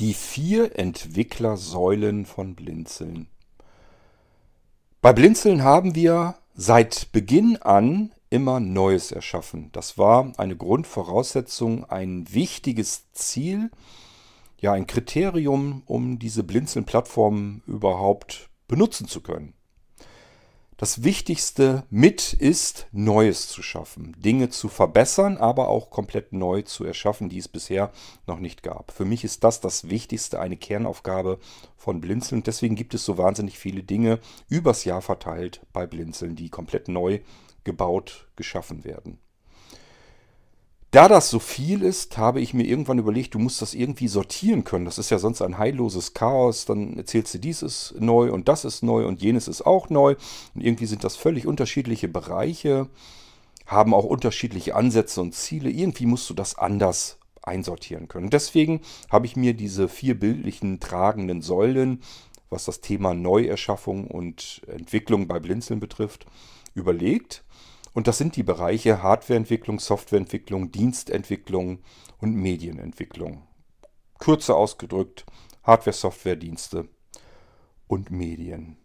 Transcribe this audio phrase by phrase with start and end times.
[0.00, 3.26] Die vier Entwicklersäulen von Blinzeln.
[5.00, 9.70] Bei Blinzeln haben wir seit Beginn an immer Neues erschaffen.
[9.72, 13.70] Das war eine Grundvoraussetzung, ein wichtiges Ziel,
[14.60, 19.54] ja ein Kriterium, um diese Blinzeln-Plattform überhaupt benutzen zu können.
[20.80, 26.84] Das Wichtigste mit ist, Neues zu schaffen, Dinge zu verbessern, aber auch komplett neu zu
[26.84, 27.90] erschaffen, die es bisher
[28.28, 28.92] noch nicht gab.
[28.92, 31.40] Für mich ist das das Wichtigste, eine Kernaufgabe
[31.76, 32.44] von Blinzeln.
[32.44, 37.18] Deswegen gibt es so wahnsinnig viele Dinge übers Jahr verteilt bei Blinzeln, die komplett neu
[37.64, 39.18] gebaut, geschaffen werden.
[40.90, 44.64] Da das so viel ist, habe ich mir irgendwann überlegt, du musst das irgendwie sortieren
[44.64, 44.86] können.
[44.86, 46.64] Das ist ja sonst ein heilloses Chaos.
[46.64, 50.16] Dann erzählst du, dies ist neu und das ist neu und jenes ist auch neu.
[50.54, 52.88] Und irgendwie sind das völlig unterschiedliche Bereiche,
[53.66, 55.68] haben auch unterschiedliche Ansätze und Ziele.
[55.68, 58.30] Irgendwie musst du das anders einsortieren können.
[58.30, 58.80] Deswegen
[59.10, 62.02] habe ich mir diese vier bildlichen tragenden Säulen,
[62.48, 66.24] was das Thema Neuerschaffung und Entwicklung bei Blinzeln betrifft,
[66.74, 67.44] überlegt
[67.98, 71.80] und das sind die Bereiche Hardwareentwicklung, Softwareentwicklung, Dienstentwicklung
[72.20, 73.42] und Medienentwicklung.
[74.20, 75.26] Kürzer ausgedrückt
[75.64, 76.86] Hardware, Software, Dienste
[77.88, 78.76] und Medien.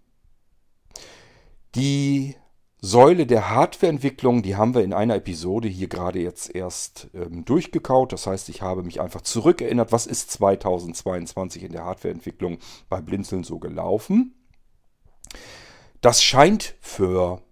[1.76, 2.34] Die
[2.82, 8.14] Säule der Hardwareentwicklung, die haben wir in einer Episode hier gerade jetzt erst ähm, durchgekaut.
[8.14, 12.58] Das heißt, ich habe mich einfach zurückerinnert, was ist 2022 in der Hardwareentwicklung
[12.90, 14.34] bei Blinzeln so gelaufen.
[16.02, 17.44] Das scheint für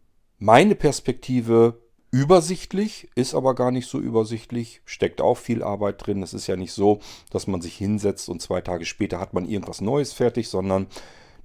[0.42, 6.24] meine Perspektive übersichtlich, ist aber gar nicht so übersichtlich, steckt auch viel Arbeit drin.
[6.24, 9.48] Es ist ja nicht so, dass man sich hinsetzt und zwei Tage später hat man
[9.48, 10.88] irgendwas Neues fertig, sondern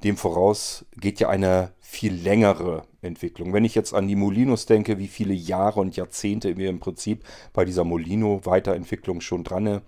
[0.03, 3.53] dem voraus geht ja eine viel längere Entwicklung.
[3.53, 7.23] Wenn ich jetzt an die Molinos denke, wie viele Jahre und Jahrzehnte wir im Prinzip
[7.53, 9.83] bei dieser Molino-Weiterentwicklung schon dran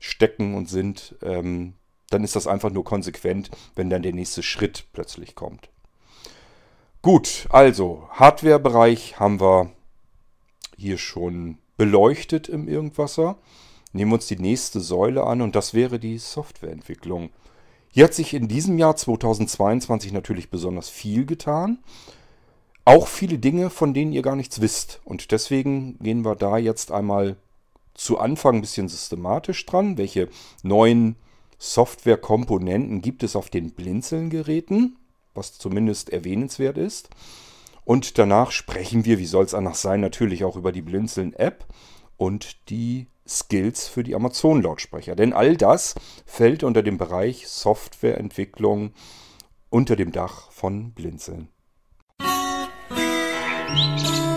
[0.00, 1.72] stecken und sind, ähm,
[2.10, 5.70] dann ist das einfach nur konsequent, wenn dann der nächste Schritt plötzlich kommt.
[7.02, 9.70] Gut, also Hardware-Bereich haben wir
[10.76, 13.38] hier schon beleuchtet im Irgendwasser.
[13.94, 17.30] Nehmen wir uns die nächste Säule an und das wäre die Softwareentwicklung.
[17.88, 21.78] Hier hat sich in diesem Jahr 2022 natürlich besonders viel getan.
[22.84, 25.00] Auch viele Dinge, von denen ihr gar nichts wisst.
[25.06, 27.36] Und deswegen gehen wir da jetzt einmal
[27.94, 29.96] zu Anfang ein bisschen systematisch dran.
[29.96, 30.28] Welche
[30.62, 31.16] neuen
[31.58, 34.98] Softwarekomponenten gibt es auf den Blinzeln-Geräten?
[35.34, 37.10] Was zumindest erwähnenswert ist.
[37.84, 41.66] Und danach sprechen wir, wie soll es anders sein, natürlich auch über die Blinzeln-App
[42.16, 45.16] und die Skills für die Amazon-Lautsprecher.
[45.16, 45.94] Denn all das
[46.26, 48.92] fällt unter dem Bereich Softwareentwicklung
[49.70, 51.48] unter dem Dach von Blinzeln.
[52.20, 54.29] Musik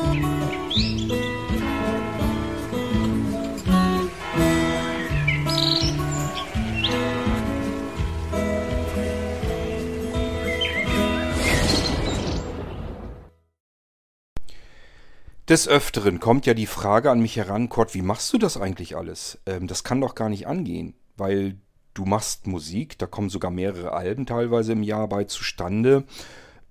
[15.49, 18.95] Des Öfteren kommt ja die Frage an mich heran, Kurt, wie machst du das eigentlich
[18.95, 19.39] alles?
[19.45, 21.57] Ähm, das kann doch gar nicht angehen, weil
[21.93, 26.05] du machst Musik, da kommen sogar mehrere Alben teilweise im Jahr bei zustande.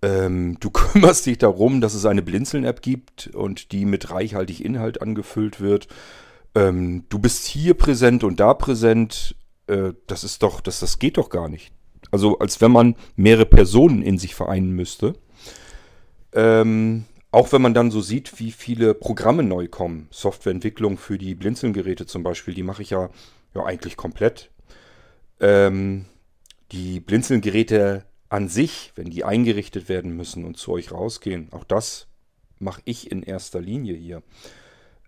[0.00, 5.02] Ähm, du kümmerst dich darum, dass es eine Blinzeln-App gibt und die mit reichhaltig Inhalt
[5.02, 5.88] angefüllt wird.
[6.54, 9.36] Ähm, du bist hier präsent und da präsent.
[9.66, 11.72] Äh, das ist doch, das, das geht doch gar nicht.
[12.10, 15.14] Also als wenn man mehrere Personen in sich vereinen müsste.
[16.34, 21.34] Ähm, auch wenn man dann so sieht, wie viele Programme neu kommen, Softwareentwicklung für die
[21.34, 23.08] Blinzelgeräte zum Beispiel, die mache ich ja,
[23.54, 24.50] ja eigentlich komplett.
[25.40, 26.04] Ähm,
[26.72, 32.06] die Blinzelgeräte an sich, wenn die eingerichtet werden müssen und zu euch rausgehen, auch das
[32.58, 34.22] mache ich in erster Linie hier.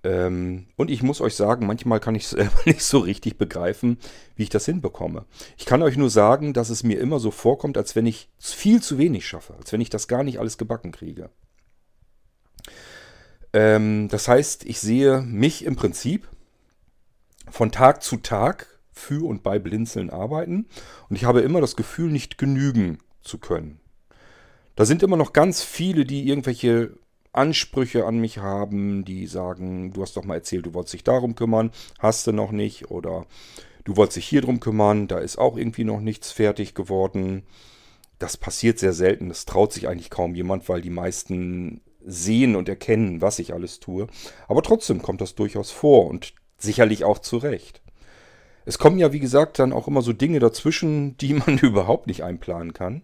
[0.02, 3.98] Ähm, und ich muss euch sagen, manchmal kann ich es selber nicht so richtig begreifen,
[4.34, 5.26] wie ich das hinbekomme.
[5.58, 8.82] Ich kann euch nur sagen, dass es mir immer so vorkommt, als wenn ich viel
[8.82, 11.28] zu wenig schaffe, als wenn ich das gar nicht alles gebacken kriege.
[13.54, 16.28] Ähm, das heißt, ich sehe mich im Prinzip
[17.48, 20.66] von Tag zu Tag für und bei Blinzeln arbeiten
[21.09, 23.80] und ich habe immer das Gefühl, nicht genügen zu können.
[24.74, 26.98] Da sind immer noch ganz viele, die irgendwelche
[27.33, 31.36] Ansprüche an mich haben, die sagen, du hast doch mal erzählt, du wolltest dich darum
[31.36, 31.71] kümmern,
[32.01, 33.24] hast du noch nicht oder
[33.84, 37.45] du wolltest dich hier drum kümmern, da ist auch irgendwie noch nichts fertig geworden.
[38.18, 42.68] Das passiert sehr selten, das traut sich eigentlich kaum jemand, weil die meisten sehen und
[42.68, 44.06] erkennen, was ich alles tue.
[44.48, 47.83] Aber trotzdem kommt das durchaus vor und sicherlich auch zurecht.
[48.66, 52.24] Es kommen ja, wie gesagt, dann auch immer so Dinge dazwischen, die man überhaupt nicht
[52.24, 53.03] einplanen kann.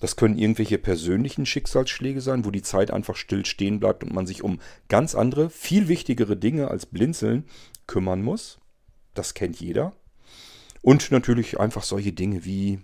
[0.00, 4.26] Das können irgendwelche persönlichen Schicksalsschläge sein, wo die Zeit einfach still stehen bleibt und man
[4.26, 7.44] sich um ganz andere, viel wichtigere Dinge als Blinzeln
[7.86, 8.58] kümmern muss.
[9.14, 9.92] Das kennt jeder.
[10.82, 12.80] Und natürlich einfach solche Dinge wie,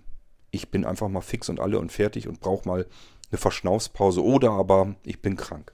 [0.50, 2.86] ich bin einfach mal fix und alle und fertig und brauche mal
[3.34, 5.72] eine Verschnaufspause oder aber ich bin krank.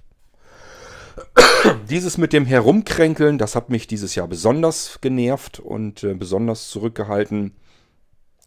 [1.91, 7.55] Dieses mit dem Herumkränkeln, das hat mich dieses Jahr besonders genervt und äh, besonders zurückgehalten.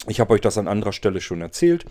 [0.07, 1.85] Ich habe euch das an anderer Stelle schon erzählt.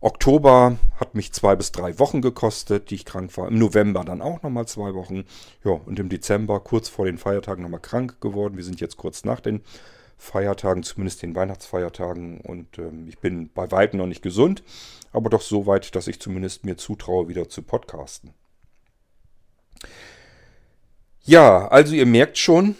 [0.00, 3.48] Oktober hat mich zwei bis drei Wochen gekostet, die ich krank war.
[3.48, 5.24] Im November dann auch nochmal zwei Wochen.
[5.64, 8.56] Ja, und im Dezember, kurz vor den Feiertagen, nochmal krank geworden.
[8.56, 9.62] Wir sind jetzt kurz nach den
[10.18, 12.40] Feiertagen, zumindest den Weihnachtsfeiertagen.
[12.40, 14.62] Und ähm, ich bin bei weitem noch nicht gesund,
[15.12, 18.34] aber doch so weit, dass ich zumindest mir zutraue, wieder zu podcasten.
[21.22, 22.74] Ja, also ihr merkt schon,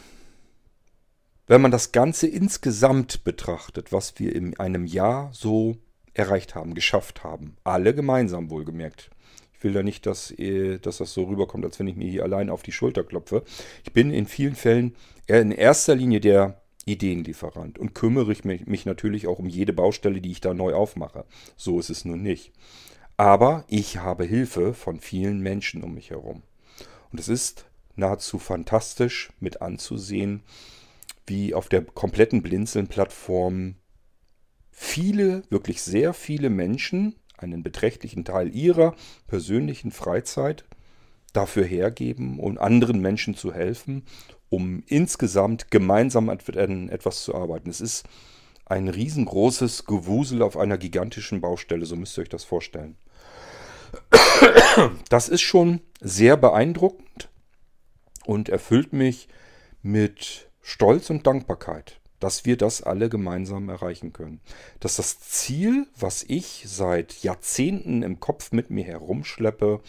[1.47, 5.77] wenn man das Ganze insgesamt betrachtet, was wir in einem Jahr so
[6.13, 7.57] erreicht haben, geschafft haben.
[7.65, 9.11] Alle gemeinsam wohlgemerkt.
[9.55, 10.33] Ich will da nicht, dass,
[10.83, 13.43] dass das so rüberkommt, als wenn ich mir hier allein auf die Schulter klopfe.
[13.85, 14.95] Ich bin in vielen Fällen
[15.27, 20.21] in erster Linie der Ideenlieferant und kümmere ich mich, mich natürlich auch um jede Baustelle,
[20.21, 21.25] die ich da neu aufmache.
[21.57, 22.53] So ist es nun nicht.
[23.17, 26.43] Aber ich habe Hilfe von vielen Menschen um mich herum.
[27.11, 30.43] Und es ist nahezu fantastisch mit anzusehen,
[31.27, 33.75] wie auf der kompletten Blinzeln-Plattform
[34.71, 38.95] viele, wirklich sehr viele Menschen einen beträchtlichen Teil ihrer
[39.27, 40.65] persönlichen Freizeit
[41.33, 44.05] dafür hergeben, um anderen Menschen zu helfen,
[44.49, 47.71] um insgesamt gemeinsam an etwas zu arbeiten.
[47.71, 48.07] Es ist
[48.65, 52.97] ein riesengroßes Gewusel auf einer gigantischen Baustelle, so müsst ihr euch das vorstellen.
[55.09, 57.31] Das ist schon sehr beeindruckend
[58.27, 59.29] und erfüllt mich
[59.83, 64.41] mit Stolz und Dankbarkeit dass wir das alle gemeinsam erreichen können.
[64.81, 69.81] Dass das Ziel, was ich seit Jahrzehnten im Kopf mit mir herumschleppe,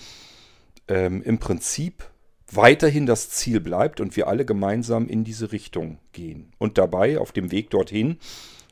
[0.90, 2.10] ähm, im Prinzip
[2.52, 6.52] weiterhin das Ziel bleibt und wir alle gemeinsam in diese Richtung gehen.
[6.58, 8.18] Und dabei auf dem Weg dorthin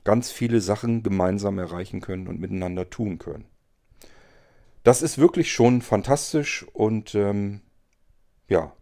[0.03, 3.45] ganz viele Sachen gemeinsam erreichen können und miteinander tun können.
[4.83, 7.61] Das ist wirklich schon fantastisch und ähm,
[8.47, 8.73] ja.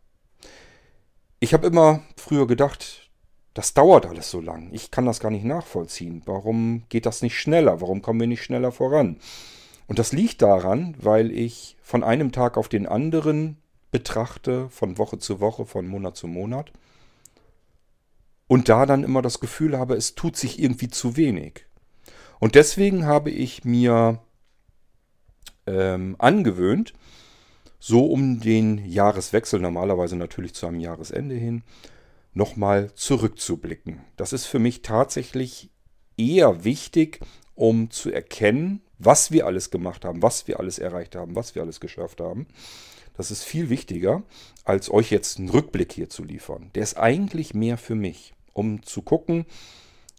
[1.39, 3.09] Ich habe immer früher gedacht,
[3.55, 4.69] das dauert alles so lang.
[4.71, 6.21] Ich kann das gar nicht nachvollziehen.
[6.25, 7.81] Warum geht das nicht schneller?
[7.81, 9.17] Warum kommen wir nicht schneller voran?
[9.87, 13.57] Und das liegt daran, weil ich von einem Tag auf den anderen
[13.91, 16.71] betrachte, von Woche zu Woche, von Monat zu Monat.
[18.47, 21.65] Und da dann immer das Gefühl habe, es tut sich irgendwie zu wenig.
[22.39, 24.19] Und deswegen habe ich mir
[25.65, 26.93] ähm, angewöhnt,
[27.79, 31.63] so um den Jahreswechsel, normalerweise natürlich zu einem Jahresende hin,
[32.33, 34.01] nochmal zurückzublicken.
[34.17, 35.69] Das ist für mich tatsächlich
[36.17, 37.19] eher wichtig,
[37.55, 41.61] um zu erkennen, was wir alles gemacht haben, was wir alles erreicht haben, was wir
[41.61, 42.47] alles geschafft haben.
[43.17, 44.23] Das ist viel wichtiger,
[44.63, 46.71] als euch jetzt einen Rückblick hier zu liefern.
[46.75, 49.45] Der ist eigentlich mehr für mich, um zu gucken,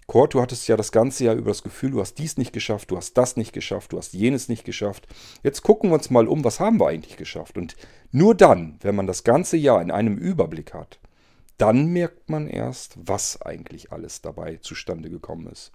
[0.06, 2.92] Kurt, du hattest ja das ganze Jahr über das Gefühl, du hast dies nicht geschafft,
[2.92, 5.08] du hast das nicht geschafft, du hast jenes nicht geschafft.
[5.42, 7.58] Jetzt gucken wir uns mal um, was haben wir eigentlich geschafft?
[7.58, 7.76] Und
[8.12, 11.00] nur dann, wenn man das ganze Jahr in einem Überblick hat,
[11.58, 15.72] dann merkt man erst, was eigentlich alles dabei zustande gekommen ist.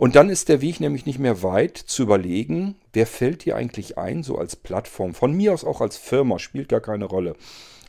[0.00, 3.98] Und dann ist der Weg nämlich nicht mehr weit zu überlegen, wer fällt dir eigentlich
[3.98, 7.36] ein, so als Plattform, von mir aus auch als Firma, spielt gar keine Rolle,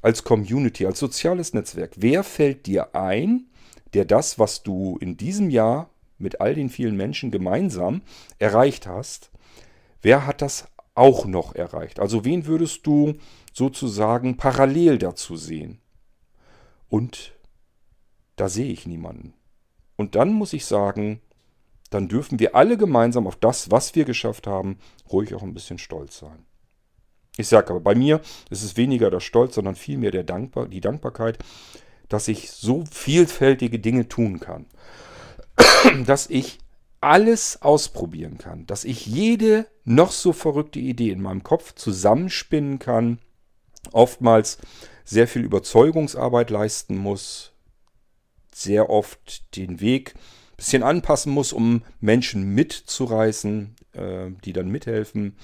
[0.02, 1.94] als Community, als soziales Netzwerk.
[1.96, 3.46] Wer fällt dir ein,
[3.94, 8.02] der das, was du in diesem Jahr mit all den vielen Menschen gemeinsam
[8.40, 9.32] erreicht hast,
[10.02, 12.02] wer hat das auch noch erreicht?
[12.02, 13.14] Also wen würdest du
[13.54, 15.80] sozusagen parallel dazu sehen?
[16.90, 17.32] Und
[18.36, 19.34] da sehe ich niemanden.
[19.96, 21.22] Und dann muss ich sagen,
[21.92, 24.80] dann dürfen wir alle gemeinsam auf das, was wir geschafft haben,
[25.12, 26.46] ruhig auch ein bisschen stolz sein.
[27.38, 30.82] Ich sage aber, bei mir ist es weniger der Stolz, sondern vielmehr der Dankbar, die
[30.82, 31.38] Dankbarkeit,
[32.10, 34.66] dass ich so vielfältige Dinge tun kann.
[36.06, 36.60] dass ich
[37.00, 38.66] alles ausprobieren kann.
[38.68, 43.20] Dass ich jede noch so verrückte Idee in meinem Kopf zusammenspinnen kann.
[43.92, 44.60] Oftmals
[45.04, 47.52] sehr viel Überzeugungsarbeit leisten muss,
[48.54, 50.14] sehr oft den Weg
[50.62, 55.36] bisschen anpassen muss, um Menschen mitzureißen, äh, die dann mithelfen.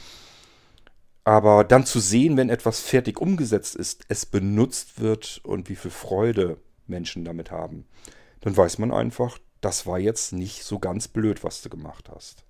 [1.24, 5.90] Aber dann zu sehen, wenn etwas fertig umgesetzt ist, es benutzt wird und wie viel
[5.90, 7.88] Freude Menschen damit haben,
[8.42, 12.44] dann weiß man einfach, das war jetzt nicht so ganz blöd, was du gemacht hast.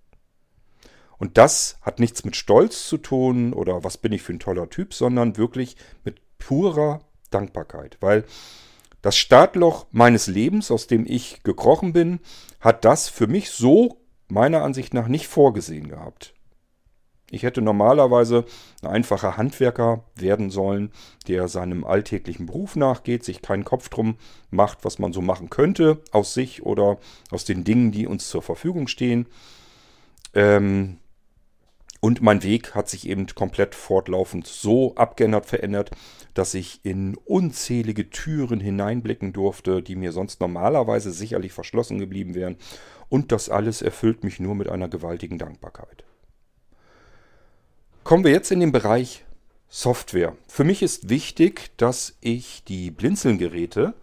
[1.17, 4.69] Und das hat nichts mit Stolz zu tun oder was bin ich für ein toller
[4.69, 6.99] Typ, sondern wirklich mit purer
[7.31, 8.25] Dankbarkeit, weil
[9.07, 12.19] das Startloch meines Lebens, aus dem ich gekrochen bin,
[12.59, 16.33] hat das für mich so meiner Ansicht nach nicht vorgesehen gehabt.
[17.31, 18.43] Ich hätte normalerweise
[18.81, 20.91] ein einfacher Handwerker werden sollen,
[21.29, 24.17] der seinem alltäglichen Beruf nachgeht, sich keinen Kopf drum
[24.51, 26.97] macht, was man so machen könnte aus sich oder
[27.31, 29.27] aus den Dingen, die uns zur Verfügung stehen.
[30.33, 30.97] Ähm,
[31.99, 35.91] und mein Weg hat sich eben komplett fortlaufend so abgeändert, verändert,
[36.33, 42.57] dass ich in unzählige Türen hineinblicken durfte, die mir sonst normalerweise sicherlich verschlossen geblieben wären.
[43.09, 46.03] Und das alles erfüllt mich nur mit einer gewaltigen Dankbarkeit.
[48.03, 49.25] Kommen wir jetzt in den Bereich
[49.67, 50.35] Software.
[50.47, 53.95] Für mich ist wichtig, dass ich die Blinzelgeräte,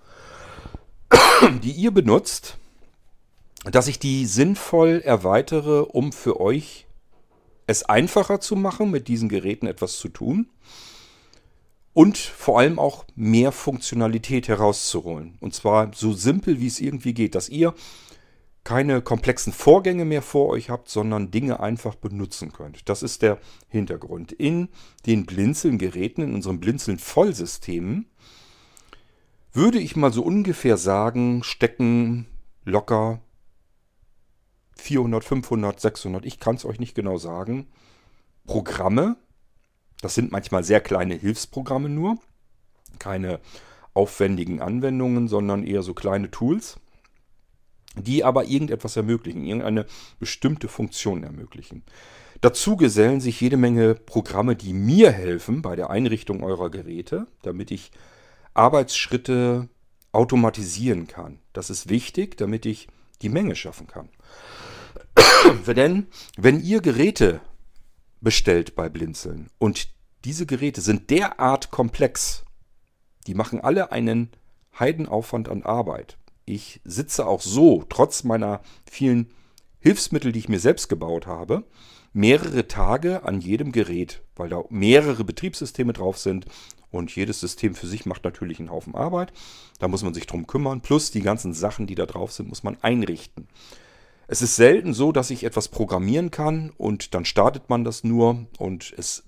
[1.63, 2.59] die ihr benutzt,
[3.65, 6.87] dass ich die sinnvoll erweitere, um für euch
[7.67, 10.51] es einfacher zu machen, mit diesen Geräten etwas zu tun
[11.93, 15.39] und vor allem auch mehr Funktionalität herauszuholen.
[15.41, 17.75] Und zwar so simpel, wie es irgendwie geht, dass ihr
[18.65, 22.89] keine komplexen Vorgänge mehr vor euch habt, sondern Dinge einfach benutzen könnt.
[22.89, 24.33] Das ist der Hintergrund.
[24.33, 24.69] In
[25.07, 28.07] den Blinzeln-Geräten, in unseren Blinzeln-Vollsystemen,
[29.53, 32.27] würde ich mal so ungefähr sagen, stecken
[32.65, 33.21] locker
[34.77, 37.69] 400, 500, 600, ich kann es euch nicht genau sagen,
[38.47, 39.17] Programme.
[40.01, 42.19] Das sind manchmal sehr kleine Hilfsprogramme nur.
[42.99, 43.41] Keine
[43.95, 46.79] aufwendigen Anwendungen, sondern eher so kleine Tools
[47.97, 49.87] die aber irgendetwas ermöglichen, irgendeine
[50.19, 51.85] bestimmte Funktion ermöglichen.
[52.41, 57.71] Dazu gesellen sich jede Menge Programme, die mir helfen bei der Einrichtung eurer Geräte, damit
[57.71, 57.91] ich
[58.53, 59.69] Arbeitsschritte
[60.13, 61.39] automatisieren kann.
[61.53, 62.89] Das ist wichtig, damit ich
[63.25, 64.09] die Menge schaffen kann.
[65.67, 67.41] Denn wenn ihr Geräte
[68.21, 69.89] bestellt bei Blinzeln und
[70.25, 72.45] diese Geräte sind derart komplex,
[73.27, 74.31] die machen alle einen
[74.79, 76.17] Heidenaufwand an Arbeit
[76.47, 79.31] ich sitze auch so, trotz meiner vielen
[79.81, 81.65] Hilfsmittel, die ich mir selbst gebaut habe,
[82.13, 86.47] mehrere Tage an jedem Gerät, weil da mehrere Betriebssysteme drauf sind
[86.95, 89.33] und jedes System für sich macht natürlich einen Haufen Arbeit.
[89.79, 90.81] Da muss man sich drum kümmern.
[90.81, 93.49] Plus die ganzen Sachen, die da drauf sind, muss man einrichten.
[94.29, 98.47] Es ist selten so, dass ich etwas programmieren kann und dann startet man das nur
[98.59, 99.25] und es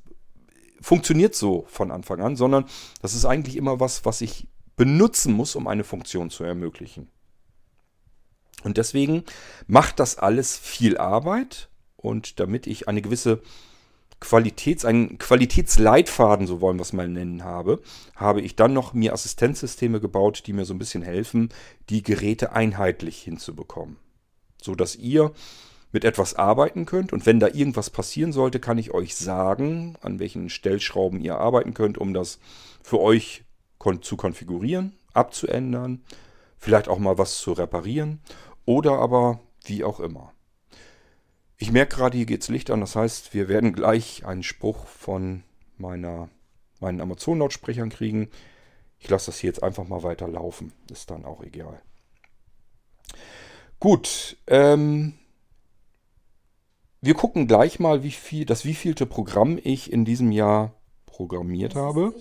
[0.80, 2.64] funktioniert so von Anfang an, sondern
[3.02, 4.46] das ist eigentlich immer was, was ich
[4.76, 7.08] benutzen muss, um eine Funktion zu ermöglichen.
[8.62, 9.24] Und deswegen
[9.66, 13.42] macht das alles viel Arbeit und damit ich eine gewisse
[14.20, 17.82] Qualitäts, einen Qualitätsleitfaden, so wollen wir es mal nennen, habe,
[18.14, 21.50] habe ich dann noch mir Assistenzsysteme gebaut, die mir so ein bisschen helfen,
[21.90, 23.96] die Geräte einheitlich hinzubekommen.
[24.60, 25.32] So dass ihr
[25.92, 30.18] mit etwas arbeiten könnt und wenn da irgendwas passieren sollte, kann ich euch sagen, an
[30.18, 32.38] welchen Stellschrauben ihr arbeiten könnt, um das
[32.82, 33.44] für euch
[34.00, 36.02] zu konfigurieren, abzuändern,
[36.58, 38.20] vielleicht auch mal was zu reparieren
[38.64, 40.32] oder aber wie auch immer.
[41.58, 44.86] Ich merke gerade, hier geht es Licht an, das heißt, wir werden gleich einen Spruch
[44.86, 45.42] von
[45.78, 46.28] meiner,
[46.80, 48.28] meinen Amazon-Lautsprechern kriegen.
[48.98, 51.80] Ich lasse das hier jetzt einfach mal weiter laufen, ist dann auch egal.
[53.80, 55.14] Gut, ähm,
[57.00, 60.74] wir gucken gleich mal, wie viel, das wievielte Programm ich in diesem Jahr
[61.06, 62.14] programmiert habe.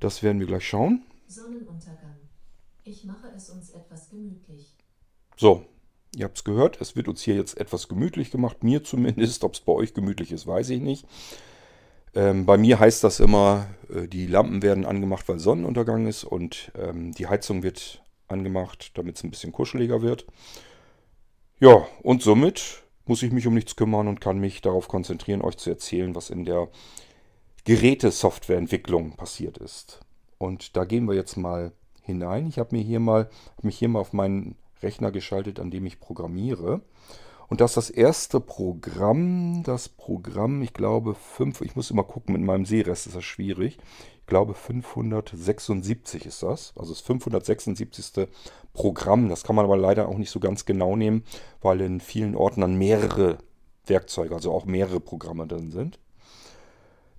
[0.00, 1.04] Das werden wir gleich schauen.
[1.26, 2.16] Sonnenuntergang.
[2.82, 4.74] Ich mache es uns etwas gemütlich.
[5.36, 5.66] So,
[6.18, 6.80] ihr habt es gehört.
[6.80, 8.64] Es wird uns hier jetzt etwas gemütlich gemacht.
[8.64, 9.44] Mir zumindest.
[9.44, 11.06] Ob es bei euch gemütlich ist, weiß ich nicht.
[12.14, 16.72] Ähm, bei mir heißt das immer, äh, die Lampen werden angemacht, weil Sonnenuntergang ist und
[16.76, 20.26] ähm, die Heizung wird angemacht, damit es ein bisschen kuscheliger wird.
[21.60, 25.56] Ja, und somit muss ich mich um nichts kümmern und kann mich darauf konzentrieren, euch
[25.56, 26.68] zu erzählen, was in der
[27.64, 30.00] Gerätesoftwareentwicklung passiert ist.
[30.38, 31.72] Und da gehen wir jetzt mal
[32.02, 32.46] hinein.
[32.46, 33.28] Ich habe mir hier mal,
[33.62, 36.82] mich hier mal auf meinen Rechner geschaltet, an dem ich programmiere.
[37.48, 42.34] Und das ist das erste Programm, das Programm, ich glaube, 5, ich muss immer gucken,
[42.34, 43.78] mit meinem Sehrest ist das schwierig.
[44.20, 46.74] Ich glaube, 576 ist das.
[46.76, 48.28] Also das 576.
[48.78, 49.28] Programm.
[49.28, 51.24] Das kann man aber leider auch nicht so ganz genau nehmen,
[51.60, 53.38] weil in vielen Orten dann mehrere
[53.86, 55.98] Werkzeuge, also auch mehrere Programme drin sind.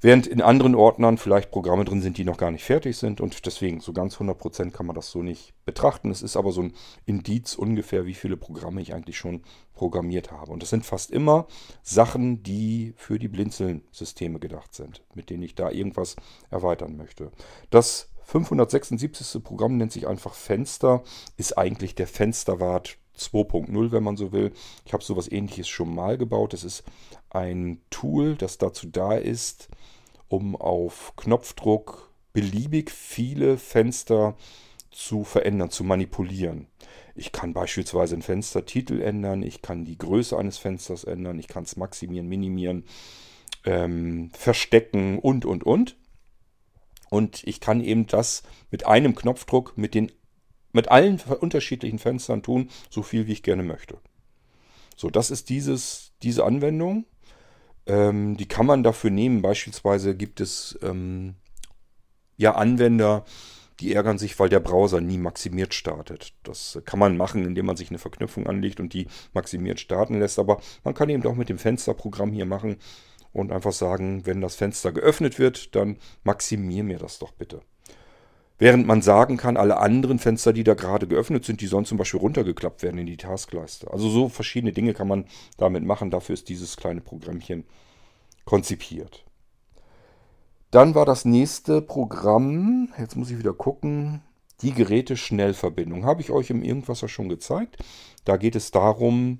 [0.02, 3.46] Während in anderen Ordnern vielleicht Programme drin sind, die noch gar nicht fertig sind und
[3.46, 6.10] deswegen so ganz 100% kann man das so nicht betrachten.
[6.10, 6.74] Es ist aber so ein
[7.06, 10.52] Indiz ungefähr, wie viele Programme ich eigentlich schon programmiert habe.
[10.52, 11.48] Und das sind fast immer
[11.84, 16.16] Sachen, die für die Blinzeln-Systeme gedacht sind, mit denen ich da irgendwas
[16.50, 17.32] erweitern möchte.
[17.70, 19.44] Das 576.
[19.44, 21.04] Programm nennt sich einfach Fenster,
[21.36, 24.54] ist eigentlich der Fensterwart 2.0, wenn man so will.
[24.86, 26.54] Ich habe sowas ähnliches schon mal gebaut.
[26.54, 26.84] Das ist
[27.30, 29.70] ein Tool, das dazu da ist,
[30.28, 34.36] um auf Knopfdruck beliebig viele Fenster
[34.92, 36.68] zu verändern, zu manipulieren.
[37.16, 41.64] Ich kann beispielsweise einen Fenstertitel ändern, ich kann die Größe eines Fensters ändern, ich kann
[41.64, 42.86] es maximieren, minimieren.
[43.66, 45.98] ähm, verstecken und, und, und.
[47.10, 50.12] Und ich kann eben das mit einem Knopfdruck mit, den,
[50.72, 53.98] mit allen unterschiedlichen Fenstern tun, so viel wie ich gerne möchte.
[54.96, 57.06] So, das ist dieses, diese Anwendung.
[57.86, 59.42] Ähm, die kann man dafür nehmen.
[59.42, 61.36] Beispielsweise gibt es ähm,
[62.38, 63.26] ja Anwender,
[63.80, 66.34] die ärgern sich, weil der Browser nie maximiert startet.
[66.44, 70.40] Das kann man machen, indem man sich eine Verknüpfung anlegt und die maximiert starten lässt.
[70.40, 72.78] Aber man kann eben auch mit dem Fensterprogramm hier machen
[73.32, 77.62] und einfach sagen, wenn das Fenster geöffnet wird, dann maximier mir das doch bitte.
[78.60, 81.98] Während man sagen kann, alle anderen Fenster, die da gerade geöffnet sind, die sollen zum
[81.98, 83.90] Beispiel runtergeklappt werden in die Taskleiste.
[83.90, 85.26] Also so verschiedene Dinge kann man
[85.58, 86.12] damit machen.
[86.12, 87.64] Dafür ist dieses kleine Programmchen
[88.44, 89.24] konzipiert.
[90.72, 94.22] Dann war das nächste Programm, jetzt muss ich wieder gucken,
[94.62, 96.04] die Geräteschnellverbindung.
[96.04, 97.78] Habe ich euch im Irgendwas schon gezeigt.
[98.26, 99.40] Da geht es darum,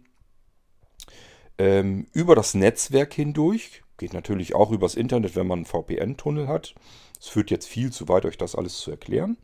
[1.58, 6.74] ähm, über das Netzwerk hindurch, geht natürlich auch übers Internet, wenn man einen VPN-Tunnel hat.
[7.20, 9.38] Es führt jetzt viel zu weit, euch das alles zu erklären.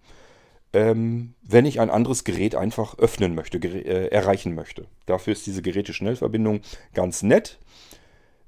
[0.73, 4.87] Ähm, wenn ich ein anderes Gerät einfach öffnen möchte, äh, erreichen möchte.
[5.05, 6.61] Dafür ist diese Geräteschnellverbindung
[6.93, 7.59] ganz nett.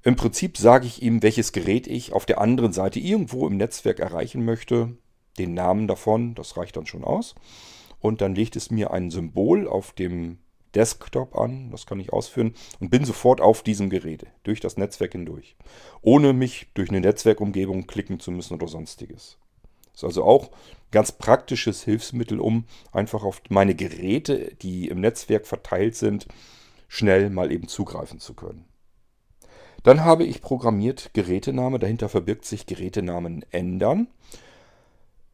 [0.04, 4.00] Im Prinzip sage ich ihm, welches Gerät ich auf der anderen Seite irgendwo im Netzwerk
[4.00, 4.98] erreichen möchte,
[5.38, 7.36] den Namen davon, das reicht dann schon aus.
[8.00, 10.38] Und dann legt es mir ein Symbol auf dem
[10.78, 15.14] Desktop an, das kann ich ausführen und bin sofort auf diesem Gerät, durch das Netzwerk
[15.14, 15.56] hindurch,
[16.02, 19.40] ohne mich durch eine Netzwerkumgebung klicken zu müssen oder sonstiges.
[19.94, 20.52] Das ist also auch
[20.92, 26.28] ganz praktisches Hilfsmittel, um einfach auf meine Geräte, die im Netzwerk verteilt sind,
[26.88, 28.66] schnell mal eben zugreifen zu können.
[29.82, 34.08] Dann habe ich programmiert Gerätename, dahinter verbirgt sich Gerätenamen ändern.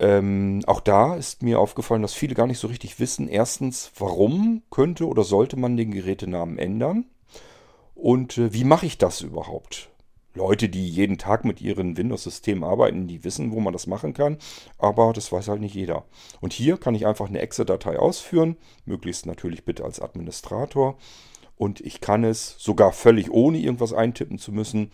[0.03, 3.29] Ähm, auch da ist mir aufgefallen, dass viele gar nicht so richtig wissen.
[3.29, 7.05] Erstens, warum könnte oder sollte man den Gerätenamen ändern?
[7.95, 9.89] Und äh, wie mache ich das überhaupt?
[10.33, 14.39] Leute, die jeden Tag mit ihren Windows-Systemen arbeiten, die wissen, wo man das machen kann,
[14.77, 16.03] aber das weiß halt nicht jeder.
[16.41, 20.97] Und hier kann ich einfach eine Exe-Datei ausführen, möglichst natürlich bitte als Administrator
[21.55, 24.91] und ich kann es sogar völlig ohne irgendwas eintippen zu müssen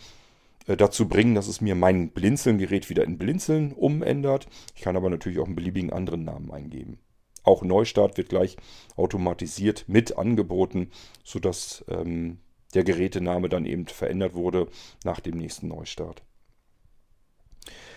[0.77, 4.47] dazu bringen, dass es mir mein Blinzeln-Gerät wieder in Blinzeln umändert.
[4.75, 6.99] Ich kann aber natürlich auch einen beliebigen anderen Namen eingeben.
[7.43, 8.58] Auch Neustart wird gleich
[8.95, 10.91] automatisiert mit angeboten,
[11.23, 12.39] sodass ähm,
[12.73, 14.67] der Gerätename dann eben verändert wurde
[15.03, 16.21] nach dem nächsten Neustart.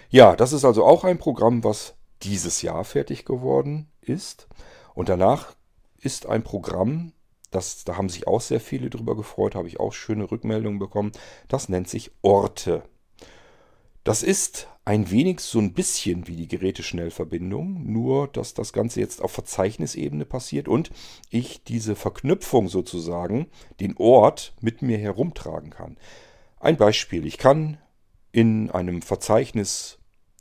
[0.08, 4.48] Ja, das ist also auch ein Programm, was dieses Jahr fertig geworden ist.
[4.94, 5.54] Und danach
[5.98, 7.12] ist ein Programm,
[7.52, 11.12] das, da haben sich auch sehr viele drüber gefreut, habe ich auch schöne Rückmeldungen bekommen.
[11.48, 12.82] Das nennt sich Orte.
[14.04, 19.22] Das ist ein wenig so ein bisschen wie die Geräteschnellverbindung, nur dass das Ganze jetzt
[19.22, 20.90] auf Verzeichnisebene passiert und
[21.30, 23.46] ich diese Verknüpfung sozusagen,
[23.78, 25.96] den Ort mit mir herumtragen kann.
[26.58, 27.78] Ein Beispiel, ich kann
[28.32, 29.98] in einem Verzeichnis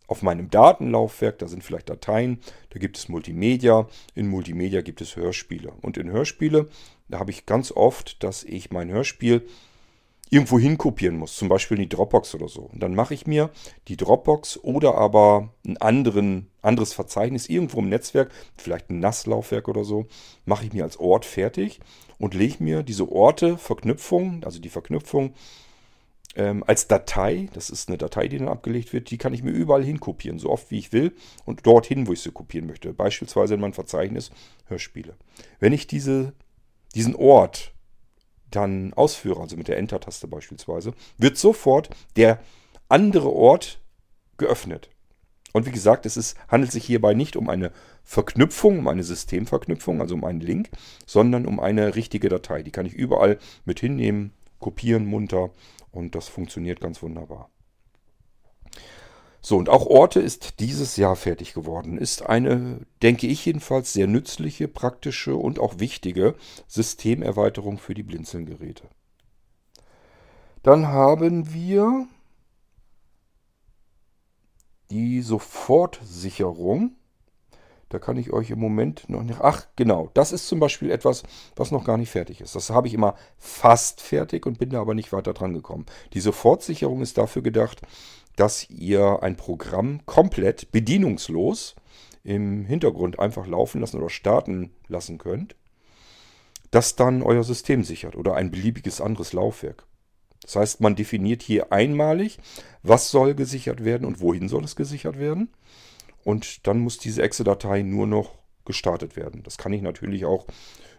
[0.08, 2.40] auf meinem Datenlaufwerk, da sind vielleicht Dateien,
[2.72, 5.72] da gibt es Multimedia, in Multimedia gibt es Hörspiele.
[5.82, 6.68] Und in Hörspiele,
[7.12, 9.48] da habe ich ganz oft, dass ich mein Hörspiel
[10.32, 12.62] irgendwo hinkopieren muss, zum Beispiel in die Dropbox oder so.
[12.62, 13.50] Und dann mache ich mir
[13.90, 19.84] die Dropbox oder aber ein anderen, anderes Verzeichnis irgendwo im Netzwerk, vielleicht ein NAS-Laufwerk oder
[19.84, 20.08] so,
[20.46, 21.82] mache ich mir als Ort fertig
[22.18, 25.34] und lege mir diese Orte, Verknüpfung, also die Verknüpfung
[26.36, 29.52] ähm, als Datei, das ist eine Datei, die dann abgelegt wird, die kann ich mir
[29.52, 32.94] überall hin kopieren, so oft wie ich will und dorthin, wo ich sie kopieren möchte.
[32.94, 34.32] Beispielsweise in mein Verzeichnis
[34.68, 35.16] Hörspiele.
[35.60, 36.32] Wenn ich diese,
[36.96, 37.74] diesen Ort
[38.50, 42.40] dann ausführe, also mit der Enter-Taste beispielsweise, wird sofort der
[42.90, 43.80] andere Ort
[44.38, 44.90] geöffnet.
[45.54, 47.72] Und wie gesagt, es ist, handelt sich hierbei nicht um eine
[48.04, 50.70] Verknüpfung, um eine Systemverknüpfung, also um einen Link,
[51.06, 52.64] sondern um eine richtige Datei.
[52.64, 55.52] Die kann ich überall mit hinnehmen, kopieren munter
[55.92, 57.50] und das funktioniert ganz wunderbar.
[59.42, 61.98] So, und auch Orte ist dieses Jahr fertig geworden.
[61.98, 66.36] Ist eine, denke ich jedenfalls, sehr nützliche, praktische und auch wichtige
[66.68, 68.84] Systemerweiterung für die Blinzelgeräte.
[70.62, 72.08] Dann haben wir
[74.92, 76.96] die Sofortsicherung.
[77.90, 79.42] Da kann ich euch im Moment noch nicht.
[79.42, 80.12] Ach, genau.
[80.14, 81.24] Das ist zum Beispiel etwas,
[81.56, 82.56] was noch gar nicht fertig ist.
[82.56, 85.88] Das habe ich immer fast fertig und bin da aber nicht weiter dran gekommen.
[86.14, 87.82] Die Sofortsicherung ist dafür gedacht,
[88.42, 91.76] dass ihr ein Programm komplett bedienungslos
[92.24, 95.56] im Hintergrund einfach laufen lassen oder starten lassen könnt,
[96.72, 99.86] das dann euer System sichert oder ein beliebiges anderes Laufwerk.
[100.42, 102.40] Das heißt, man definiert hier einmalig,
[102.82, 105.50] was soll gesichert werden und wohin soll es gesichert werden.
[106.24, 109.44] Und dann muss diese Exe-Datei nur noch gestartet werden.
[109.44, 110.48] Das kann ich natürlich auch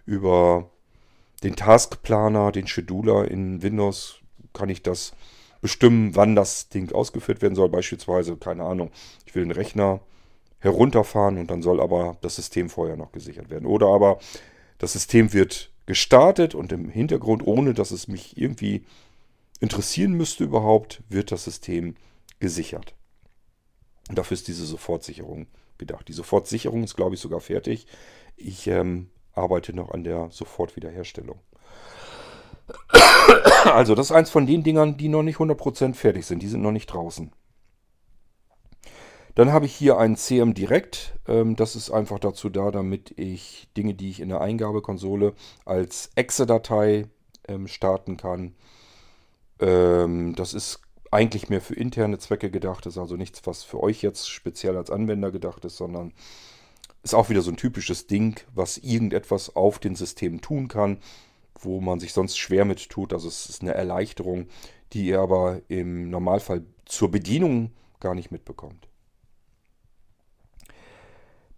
[0.06, 0.70] über
[1.42, 4.20] den Taskplaner, den Scheduler in Windows,
[4.52, 5.12] kann ich das
[5.62, 7.70] bestimmen, wann das Ding ausgeführt werden soll.
[7.70, 8.90] Beispielsweise, keine Ahnung,
[9.24, 10.00] ich will einen Rechner
[10.58, 13.66] herunterfahren und dann soll aber das System vorher noch gesichert werden.
[13.66, 14.18] Oder aber
[14.78, 18.84] das System wird gestartet und im Hintergrund, ohne dass es mich irgendwie
[19.60, 21.94] interessieren müsste überhaupt, wird das System
[22.40, 22.94] gesichert.
[24.08, 25.46] Und dafür ist diese Sofortsicherung
[25.78, 26.08] gedacht.
[26.08, 27.86] Die Sofortsicherung ist, glaube ich, sogar fertig.
[28.36, 31.38] Ich ähm, arbeite noch an der Sofortwiederherstellung.
[33.64, 36.42] Also, das ist eins von den Dingern, die noch nicht 100% fertig sind.
[36.42, 37.30] Die sind noch nicht draußen.
[39.34, 41.14] Dann habe ich hier ein CM Direct.
[41.26, 46.10] Ähm, das ist einfach dazu da, damit ich Dinge, die ich in der Eingabekonsole als
[46.16, 47.06] Exe-Datei
[47.48, 48.54] ähm, starten kann.
[49.60, 50.80] Ähm, das ist
[51.10, 54.90] eigentlich mehr für interne Zwecke gedacht, ist also nichts, was für euch jetzt speziell als
[54.90, 56.12] Anwender gedacht ist, sondern
[57.02, 60.98] ist auch wieder so ein typisches Ding, was irgendetwas auf den Systemen tun kann,
[61.64, 63.12] wo man sich sonst schwer mit tut.
[63.12, 64.46] Also es ist eine Erleichterung,
[64.92, 68.88] die ihr aber im Normalfall zur Bedienung gar nicht mitbekommt.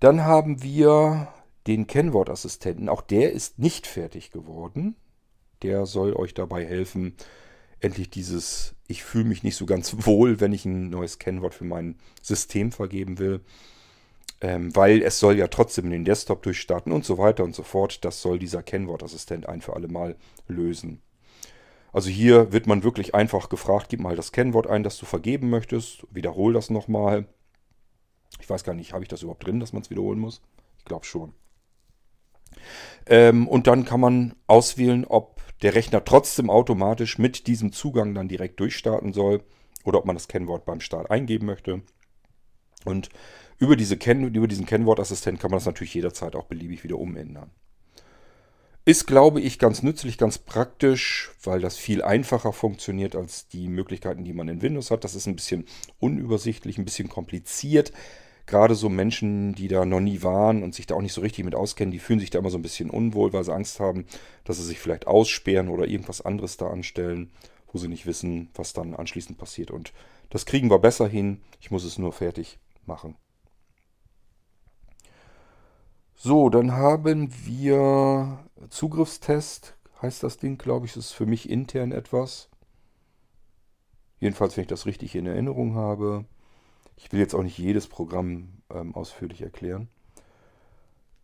[0.00, 1.28] Dann haben wir
[1.66, 2.88] den Kennwortassistenten.
[2.88, 4.96] Auch der ist nicht fertig geworden.
[5.62, 7.16] Der soll euch dabei helfen,
[7.80, 11.64] endlich dieses, ich fühle mich nicht so ganz wohl, wenn ich ein neues Kennwort für
[11.64, 13.40] mein System vergeben will.
[14.44, 18.04] Ähm, weil es soll ja trotzdem den Desktop durchstarten und so weiter und so fort.
[18.04, 20.16] Das soll dieser Kennwortassistent ein für alle Mal
[20.48, 21.00] lösen.
[21.94, 25.48] Also hier wird man wirklich einfach gefragt, gib mal das Kennwort ein, das du vergeben
[25.48, 27.26] möchtest, wiederhol das nochmal.
[28.38, 30.42] Ich weiß gar nicht, habe ich das überhaupt drin, dass man es wiederholen muss?
[30.76, 31.32] Ich glaube schon.
[33.06, 38.28] Ähm, und dann kann man auswählen, ob der Rechner trotzdem automatisch mit diesem Zugang dann
[38.28, 39.42] direkt durchstarten soll
[39.84, 41.80] oder ob man das Kennwort beim Start eingeben möchte.
[42.84, 43.08] Und
[43.64, 47.50] über, diese Ken über diesen Kennwortassistent kann man das natürlich jederzeit auch beliebig wieder umändern.
[48.86, 54.24] Ist, glaube ich, ganz nützlich, ganz praktisch, weil das viel einfacher funktioniert als die Möglichkeiten,
[54.24, 55.04] die man in Windows hat.
[55.04, 55.64] Das ist ein bisschen
[56.00, 57.92] unübersichtlich, ein bisschen kompliziert
[58.46, 61.44] gerade so Menschen, die da noch nie waren und sich da auch nicht so richtig
[61.44, 64.06] mit auskennen, die fühlen sich da immer so ein bisschen unwohl, weil sie Angst haben,
[64.44, 67.30] dass sie sich vielleicht aussperren oder irgendwas anderes da anstellen,
[67.72, 69.70] wo sie nicht wissen, was dann anschließend passiert.
[69.70, 69.92] Und
[70.30, 71.40] das kriegen wir besser hin.
[71.60, 73.16] Ich muss es nur fertig machen.
[76.16, 78.38] So, dann haben wir
[78.70, 80.94] Zugriffstest, heißt das Ding, glaube ich.
[80.94, 82.48] Das ist für mich intern etwas.
[84.20, 86.24] Jedenfalls, wenn ich das richtig in Erinnerung habe.
[86.96, 89.88] Ich will jetzt auch nicht jedes Programm ähm, ausführlich erklären.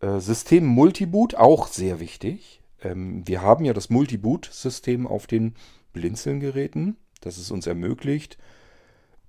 [0.01, 2.61] Äh, System Multiboot, auch sehr wichtig.
[2.81, 5.55] Ähm, wir haben ja das Multiboot-System auf den
[5.93, 6.97] Blinzeln-Geräten.
[7.21, 8.37] Das es uns ermöglicht,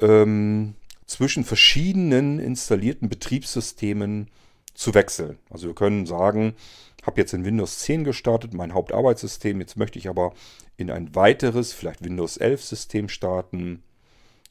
[0.01, 0.75] ähm,
[1.07, 4.31] zwischen verschiedenen installierten Betriebssystemen
[4.75, 5.39] zu wechseln.
[5.51, 6.55] Also wir können sagen,
[7.03, 10.33] habe jetzt in Windows 10 gestartet, mein Hauptarbeitssystem, jetzt möchte ich aber
[10.77, 13.83] in ein weiteres, vielleicht Windows 11 System starten.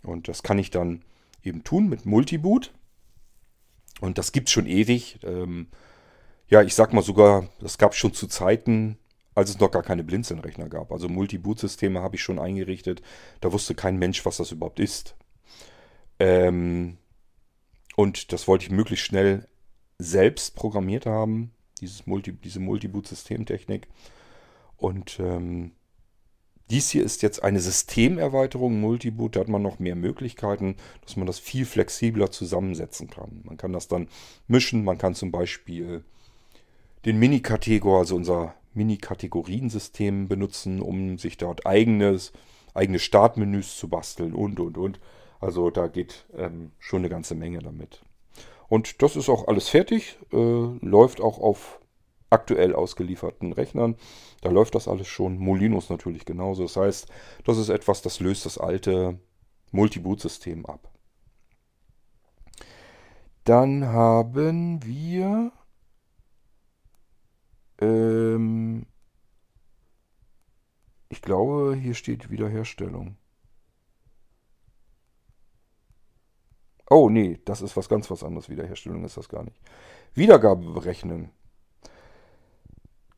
[0.03, 1.03] Und das kann ich dann
[1.43, 2.71] eben tun mit Multiboot.
[3.99, 5.19] Und das gibt es schon ewig.
[5.23, 5.67] Ähm,
[6.49, 8.97] ja, ich sag mal sogar, das gab es schon zu Zeiten,
[9.35, 10.91] als es noch gar keine Blinzelnrechner gab.
[10.91, 13.01] Also Multiboot-Systeme habe ich schon eingerichtet.
[13.39, 15.15] Da wusste kein Mensch, was das überhaupt ist.
[16.19, 16.97] Ähm,
[17.95, 19.47] und das wollte ich möglichst schnell
[20.01, 23.87] selbst programmiert haben, dieses Multi, diese Multiboot-Systemtechnik.
[24.77, 25.71] Und ähm,
[26.69, 29.35] dies hier ist jetzt eine Systemerweiterung Multiboot.
[29.35, 33.41] Da hat man noch mehr Möglichkeiten, dass man das viel flexibler zusammensetzen kann.
[33.43, 34.07] Man kann das dann
[34.47, 34.83] mischen.
[34.83, 36.03] Man kann zum Beispiel
[37.05, 42.31] den Mini-Kategor, also unser Mini-Kategoriensystem benutzen, um sich dort eigenes,
[42.73, 44.99] eigene Startmenüs zu basteln und, und, und.
[45.39, 48.01] Also da geht ähm, schon eine ganze Menge damit.
[48.71, 51.81] Und das ist auch alles fertig, äh, läuft auch auf
[52.29, 53.97] aktuell ausgelieferten Rechnern.
[54.39, 55.37] Da läuft das alles schon.
[55.37, 56.63] Molinos natürlich genauso.
[56.63, 57.07] Das heißt,
[57.43, 59.19] das ist etwas, das löst das alte
[59.71, 60.89] Multiboot-System ab.
[63.43, 65.51] Dann haben wir
[67.81, 68.85] ähm,
[71.09, 73.17] ich glaube, hier steht Wiederherstellung.
[76.91, 78.49] Oh, nee, das ist was ganz was anderes.
[78.49, 79.55] Wiederherstellung ist das gar nicht.
[80.13, 81.29] Wiedergabe berechnen.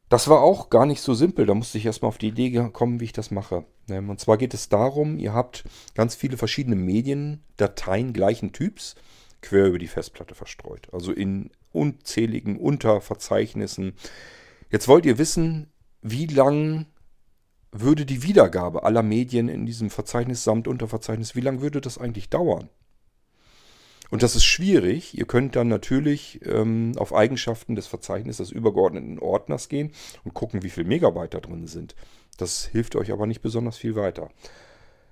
[0.09, 1.47] Das war auch gar nicht so simpel.
[1.47, 3.65] Da musste ich erstmal auf die Idee kommen, wie ich das mache.
[3.89, 5.63] Ähm, und zwar geht es darum, ihr habt
[5.95, 8.93] ganz viele verschiedene Mediendateien gleichen Typs
[9.41, 10.89] quer über die Festplatte verstreut.
[10.91, 13.95] Also in unzähligen Unterverzeichnissen.
[14.69, 15.71] Jetzt wollt ihr wissen,
[16.03, 16.85] wie lang
[17.71, 22.29] würde die Wiedergabe aller Medien in diesem Verzeichnis samt Unterverzeichnis, wie lange würde das eigentlich
[22.29, 22.69] dauern?
[24.13, 25.17] Und das ist schwierig.
[25.17, 29.91] Ihr könnt dann natürlich ähm, auf Eigenschaften des Verzeichnisses des übergeordneten Ordners gehen
[30.23, 31.95] und gucken, wie viel Megabyte da drin sind.
[32.37, 34.29] Das hilft euch aber nicht besonders viel weiter.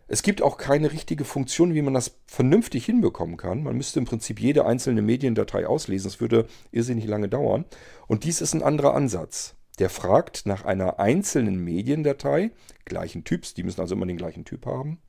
[0.07, 3.63] Es gibt auch keine richtige Funktion, wie man das vernünftig hinbekommen kann.
[3.63, 6.07] Man müsste im Prinzip jede einzelne Mediendatei auslesen.
[6.07, 7.65] Das würde irrsinnig lange dauern.
[8.05, 9.55] Und dies ist ein anderer Ansatz.
[9.79, 12.51] Der fragt nach einer einzelnen Mediendatei,
[12.85, 14.99] gleichen Typs, die müssen also immer den gleichen Typ haben,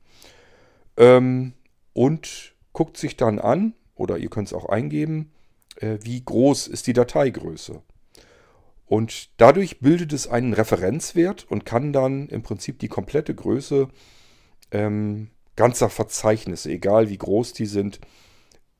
[0.97, 1.53] ähm,
[1.93, 5.31] und guckt sich dann an, oder ihr könnt es auch eingeben,
[5.77, 7.81] äh, wie groß ist die Dateigröße.
[8.85, 13.87] Und dadurch bildet es einen Referenzwert und kann dann im Prinzip die komplette Größe
[14.71, 17.99] ähm, ganzer Verzeichnisse, egal wie groß die sind,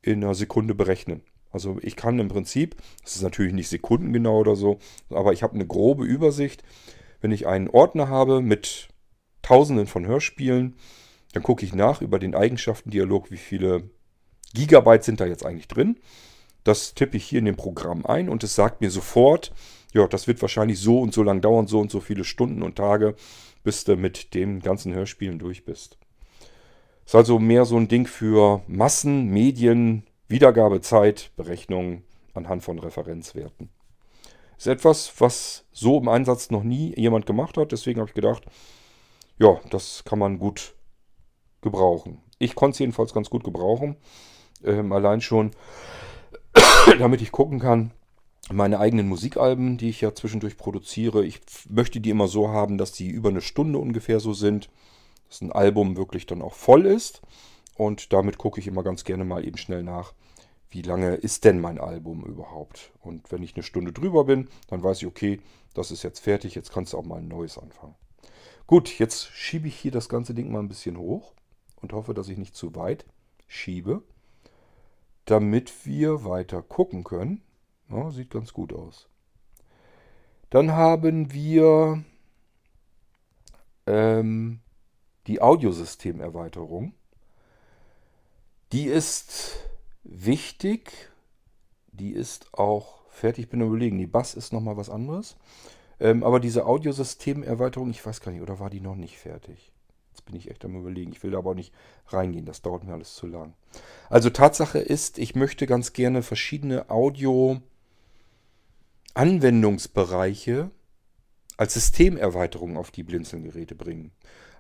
[0.02, 1.21] in einer Sekunde berechnen.
[1.52, 5.54] Also ich kann im Prinzip, das ist natürlich nicht sekundengenau oder so, aber ich habe
[5.54, 6.63] eine grobe Übersicht.
[7.21, 8.89] Wenn ich einen Ordner habe mit
[9.43, 10.76] Tausenden von Hörspielen,
[11.32, 13.89] dann gucke ich nach über den Eigenschaftendialog, wie viele
[14.54, 15.98] Gigabyte sind da jetzt eigentlich drin.
[16.63, 19.52] Das tippe ich hier in dem Programm ein und es sagt mir sofort,
[19.94, 22.76] ja, das wird wahrscheinlich so und so lang dauern, so und so viele Stunden und
[22.76, 23.16] Tage,
[23.63, 25.98] bis du mit den ganzen Hörspielen durch bist.
[27.06, 33.70] Ist also mehr so ein Ding für Massen, Medien, Wiedergabezeit, Berechnungen anhand von Referenzwerten.
[34.58, 37.72] Ist etwas, was so im Einsatz noch nie jemand gemacht hat.
[37.72, 38.46] Deswegen habe ich gedacht,
[39.38, 40.76] ja, das kann man gut
[41.62, 42.22] gebrauchen.
[42.39, 43.98] Ich konnte es jedenfalls ganz gut gebrauchen.
[44.63, 45.52] Ähm, allein schon,
[46.99, 47.91] damit ich gucken kann,
[48.52, 51.26] meine eigenen Musikalben, die ich ja zwischendurch produziere.
[51.26, 54.69] Ich möchte die immer so haben, dass die über eine Stunde ungefähr so sind,
[55.30, 57.21] dass ein Album wirklich dann auch voll ist.
[57.76, 60.13] Und damit gucke ich immer ganz gerne mal eben schnell nach,
[60.69, 62.91] wie lange ist denn mein Album überhaupt.
[63.02, 65.39] Und wenn ich eine Stunde drüber bin, dann weiß ich, okay,
[65.73, 67.95] das ist jetzt fertig, jetzt kannst du auch mal ein neues anfangen.
[68.67, 71.34] Gut, jetzt schiebe ich hier das ganze Ding mal ein bisschen hoch
[71.82, 73.06] und hoffe, dass ich nicht zu weit
[73.47, 74.04] schiebe,
[75.26, 77.42] damit wir weiter gucken können.
[77.90, 79.08] Ja, sieht ganz gut aus.
[80.50, 82.04] Dann haben wir
[83.88, 84.60] ähm,
[85.28, 86.94] die Audiosystemerweiterung.
[88.72, 89.58] Die ist
[90.04, 91.12] wichtig.
[91.92, 93.46] Die ist auch fertig.
[93.46, 95.38] Ich bin überlegen, die Bass ist nochmal was anderes.
[96.00, 99.73] Ähm, aber diese Audiosystemerweiterung, ich weiß gar nicht, oder war die noch nicht fertig?
[100.24, 101.12] Jetzt bin ich echt am überlegen.
[101.12, 101.74] Ich will da aber auch nicht
[102.08, 102.46] reingehen.
[102.46, 103.56] Das dauert mir alles zu lang.
[104.10, 107.62] Also Tatsache ist, ich möchte ganz gerne verschiedene Audio-
[109.16, 110.72] Anwendungsbereiche
[111.58, 114.12] als Systemerweiterung auf die Blinzelgeräte bringen.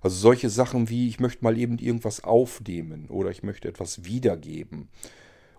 [0.01, 4.89] Also solche Sachen wie, ich möchte mal eben irgendwas aufnehmen oder ich möchte etwas wiedergeben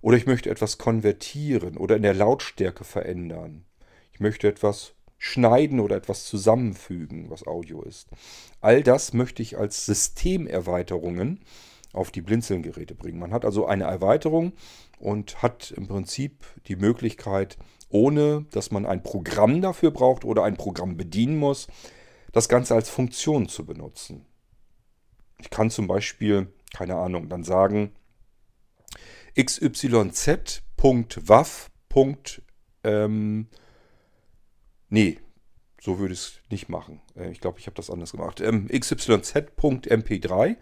[0.01, 3.64] oder ich möchte etwas konvertieren oder in der Lautstärke verändern.
[4.12, 8.09] Ich möchte etwas schneiden oder etwas zusammenfügen, was Audio ist.
[8.61, 11.40] All das möchte ich als Systemerweiterungen
[11.92, 13.18] auf die Blinzelgeräte bringen.
[13.18, 14.53] Man hat also eine Erweiterung
[14.98, 17.57] und hat im Prinzip die Möglichkeit,
[17.88, 21.68] ohne dass man ein Programm dafür braucht oder ein Programm bedienen muss,
[22.33, 24.27] das Ganze als Funktion zu benutzen.
[25.38, 27.92] Ich kann zum Beispiel, keine Ahnung, dann sagen
[29.37, 30.50] xyz.waff.
[32.83, 33.46] Ähm,
[34.88, 35.18] nee,
[35.81, 37.01] so würde ich es nicht machen.
[37.16, 38.40] Äh, ich glaube, ich habe das anders gemacht.
[38.40, 40.57] Ähm, xyz.mp3.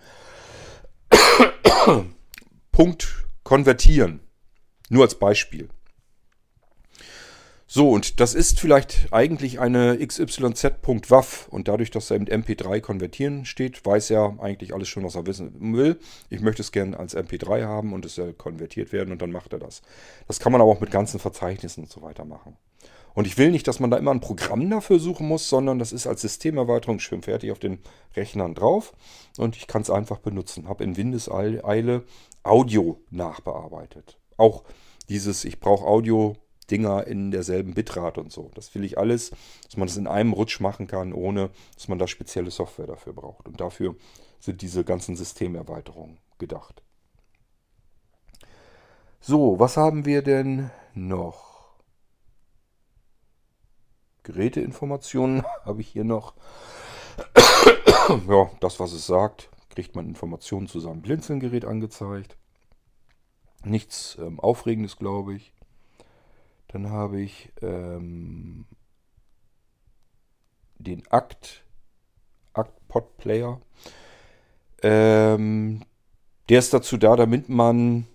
[2.73, 4.21] Punkt konvertieren.
[4.89, 5.69] Nur als Beispiel.
[7.75, 13.47] So, und das ist vielleicht eigentlich eine xyz.wav und dadurch, dass er mit MP3 konvertieren
[13.47, 15.99] steht, weiß er eigentlich alles schon, was er wissen will.
[16.29, 19.55] Ich möchte es gerne als MP3 haben und es soll konvertiert werden und dann macht
[19.55, 19.81] er das.
[20.27, 22.59] Das kann man aber auch mit ganzen Verzeichnissen und so weiter machen.
[23.15, 25.93] Und ich will nicht, dass man da immer ein Programm dafür suchen muss, sondern das
[25.93, 27.79] ist als Systemerweiterung schön fertig auf den
[28.17, 28.95] Rechnern drauf
[29.39, 30.69] und ich kann es einfach benutzen.
[30.69, 32.05] Habe in Windeseile
[32.43, 34.19] Audio nachbearbeitet.
[34.37, 34.65] Auch
[35.09, 36.37] dieses, ich brauche Audio
[36.71, 38.51] Dinger in derselben Bitrate und so.
[38.55, 39.31] Das will ich alles,
[39.65, 43.13] dass man das in einem Rutsch machen kann, ohne dass man da spezielle Software dafür
[43.13, 43.47] braucht.
[43.47, 43.95] Und dafür
[44.41, 46.83] sind diese ganzen Systemerweiterungen gedacht.
[49.21, 51.52] So, was haben wir denn noch?
[54.23, 56.35] Geräteinformationen habe ich hier noch.
[58.29, 62.37] ja, das, was es sagt, kriegt man Informationen zu seinem Blinzelgerät angezeigt.
[63.65, 65.53] Nichts ähm, Aufregendes, glaube ich.
[66.69, 68.67] Dann habe ich ähm,
[70.79, 71.65] den Akt,
[72.55, 73.61] Act-Pod Player.
[74.83, 75.85] Ähm,
[76.49, 78.07] der ist dazu da, damit man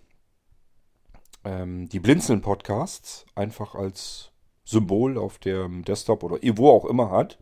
[1.43, 4.31] ähm, die Blinzeln-Podcasts einfach als
[4.67, 7.37] Symbol auf dem Desktop oder wo auch immer hat.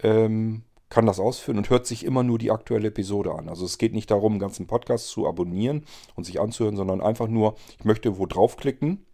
[0.00, 3.48] Ähm, kann das ausführen und hört sich immer nur die aktuelle Episode an.
[3.48, 5.84] Also es geht nicht darum, einen ganzen Podcast zu abonnieren
[6.16, 9.04] und sich anzuhören, sondern einfach nur, ich möchte wo draufklicken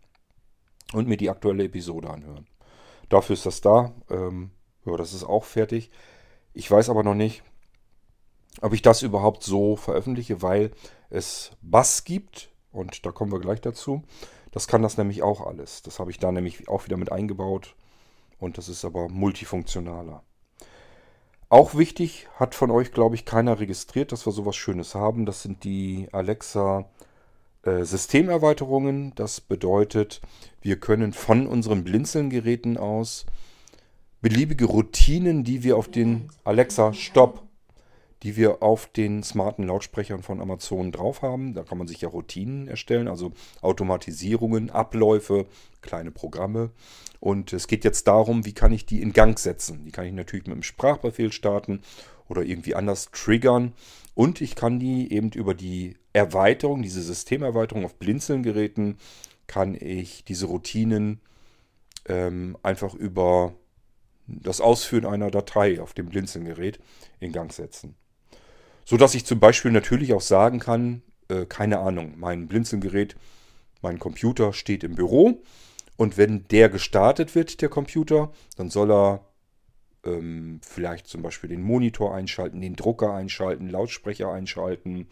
[0.92, 2.46] und mir die aktuelle Episode anhören.
[3.08, 3.92] Dafür ist das da.
[4.08, 4.50] Ähm,
[4.86, 5.90] ja, das ist auch fertig.
[6.52, 7.42] Ich weiß aber noch nicht,
[8.60, 10.70] ob ich das überhaupt so veröffentliche, weil
[11.10, 14.04] es Bass gibt und da kommen wir gleich dazu.
[14.54, 15.82] Das kann das nämlich auch alles.
[15.82, 17.74] Das habe ich da nämlich auch wieder mit eingebaut
[18.38, 20.22] und das ist aber multifunktionaler.
[21.48, 25.26] Auch wichtig, hat von euch, glaube ich, keiner registriert, dass wir sowas Schönes haben.
[25.26, 26.88] Das sind die Alexa
[27.64, 29.12] äh, Systemerweiterungen.
[29.16, 30.20] Das bedeutet,
[30.62, 33.26] wir können von unseren Blinzeln-Geräten aus
[34.22, 37.42] beliebige Routinen, die wir auf den Alexa Stopp,
[38.24, 41.52] die wir auf den smarten Lautsprechern von Amazon drauf haben.
[41.52, 45.46] Da kann man sich ja Routinen erstellen, also Automatisierungen, Abläufe,
[45.82, 46.70] kleine Programme.
[47.20, 49.84] Und es geht jetzt darum, wie kann ich die in Gang setzen.
[49.84, 51.82] Die kann ich natürlich mit einem Sprachbefehl starten
[52.26, 53.74] oder irgendwie anders triggern.
[54.14, 58.96] Und ich kann die eben über die Erweiterung, diese Systemerweiterung auf Blinzeln-Geräten,
[59.46, 61.20] kann ich diese Routinen
[62.06, 63.52] ähm, einfach über
[64.26, 66.80] das Ausführen einer Datei auf dem Blinzeln-Gerät
[67.20, 67.96] in Gang setzen.
[68.85, 73.16] So dass ich zum Beispiel natürlich auch sagen kann, äh, keine Ahnung, mein Blinzeln-Gerät,
[73.83, 75.42] mein Computer steht im Büro
[75.97, 79.20] und wenn der gestartet wird, der Computer, dann soll er
[80.05, 85.09] ähm, vielleicht zum Beispiel den Monitor einschalten, den Drucker einschalten, Lautsprecher einschalten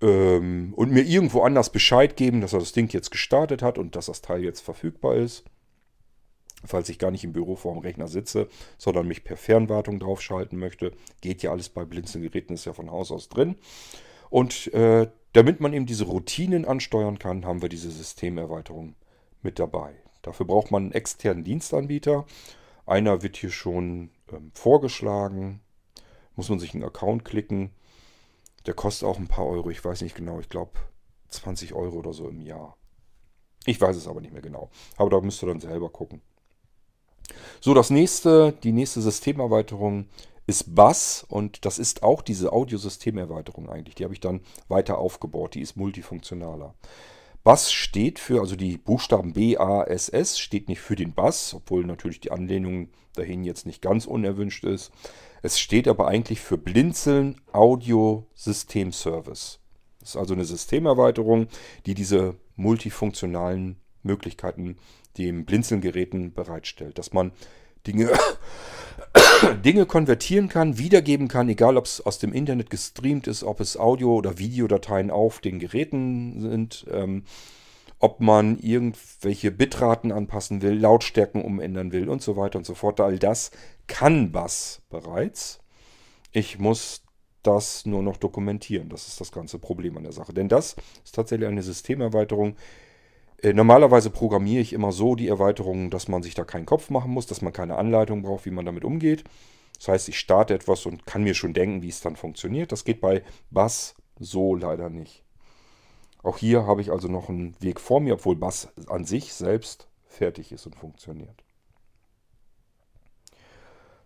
[0.00, 3.96] ähm, und mir irgendwo anders Bescheid geben, dass er das Ding jetzt gestartet hat und
[3.96, 5.44] dass das Teil jetzt verfügbar ist
[6.66, 10.58] falls ich gar nicht im Büro vor dem Rechner sitze, sondern mich per Fernwartung draufschalten
[10.58, 10.92] möchte.
[11.20, 13.56] Geht ja alles bei Blinzelgeräten, ist ja von Haus aus drin.
[14.30, 18.94] Und äh, damit man eben diese Routinen ansteuern kann, haben wir diese Systemerweiterung
[19.42, 19.94] mit dabei.
[20.22, 22.26] Dafür braucht man einen externen Dienstanbieter.
[22.86, 25.60] Einer wird hier schon ähm, vorgeschlagen.
[26.34, 27.70] Muss man sich einen Account klicken.
[28.66, 29.70] Der kostet auch ein paar Euro.
[29.70, 30.40] Ich weiß nicht genau.
[30.40, 30.72] Ich glaube
[31.28, 32.76] 20 Euro oder so im Jahr.
[33.64, 34.70] Ich weiß es aber nicht mehr genau.
[34.96, 36.22] Aber da müsst ihr dann selber gucken.
[37.60, 40.06] So, das nächste, die nächste Systemerweiterung
[40.46, 43.96] ist Bass und das ist auch diese Audiosystemerweiterung eigentlich.
[43.96, 45.54] Die habe ich dann weiter aufgebaut.
[45.54, 46.74] Die ist multifunktionaler.
[47.44, 51.54] Bass steht für, also die Buchstaben B, A, S, S steht nicht für den Bass,
[51.54, 54.90] obwohl natürlich die Anlehnung dahin jetzt nicht ganz unerwünscht ist.
[55.42, 59.60] Es steht aber eigentlich für Blinzeln Audio System Service.
[60.00, 61.48] Das ist also eine Systemerweiterung,
[61.86, 64.78] die diese multifunktionalen Möglichkeiten
[65.18, 66.98] dem Blinzelgeräten bereitstellt.
[66.98, 67.32] Dass man
[67.86, 68.10] Dinge,
[69.64, 73.76] Dinge konvertieren kann, wiedergeben kann, egal ob es aus dem Internet gestreamt ist, ob es
[73.76, 77.24] Audio- oder Videodateien auf den Geräten sind, ähm,
[78.00, 83.00] ob man irgendwelche Bitraten anpassen will, Lautstärken umändern will und so weiter und so fort.
[83.00, 83.50] All das
[83.88, 85.58] kann Bass bereits.
[86.30, 87.02] Ich muss
[87.42, 88.88] das nur noch dokumentieren.
[88.88, 90.32] Das ist das ganze Problem an der Sache.
[90.32, 92.56] Denn das ist tatsächlich eine Systemerweiterung,
[93.42, 97.26] normalerweise programmiere ich immer so die Erweiterungen, dass man sich da keinen Kopf machen muss,
[97.26, 99.24] dass man keine Anleitung braucht, wie man damit umgeht.
[99.76, 102.72] Das heißt, ich starte etwas und kann mir schon denken, wie es dann funktioniert.
[102.72, 105.22] Das geht bei Bass so leider nicht.
[106.22, 109.88] Auch hier habe ich also noch einen Weg vor mir, obwohl Bass an sich selbst
[110.04, 111.44] fertig ist und funktioniert.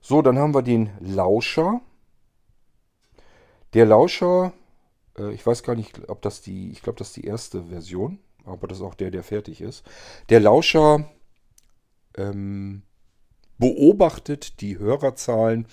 [0.02, 1.80] So, dann haben wir den Lauscher.
[3.72, 4.52] Der Lauscher,
[5.16, 8.18] äh, ich weiß gar nicht, ob das die, ich glaube, das ist die erste Version
[8.44, 9.85] aber das ist auch der, der fertig ist.
[10.28, 11.09] Der Lauscher
[12.16, 12.83] ähm,
[13.59, 15.66] beobachtet die Hörerzahlen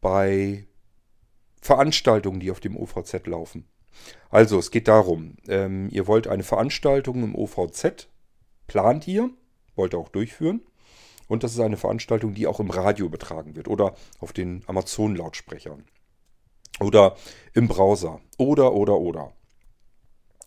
[0.00, 0.66] bei
[1.60, 3.66] Veranstaltungen, die auf dem OVZ laufen.
[4.30, 8.08] Also es geht darum, ähm, ihr wollt eine Veranstaltung im OVZ,
[8.66, 9.30] plant ihr,
[9.76, 10.60] wollt ihr auch durchführen.
[11.26, 15.84] Und das ist eine Veranstaltung, die auch im Radio übertragen wird oder auf den Amazon-Lautsprechern
[16.80, 17.16] oder
[17.54, 19.32] im Browser oder oder oder.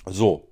[0.06, 0.50] So,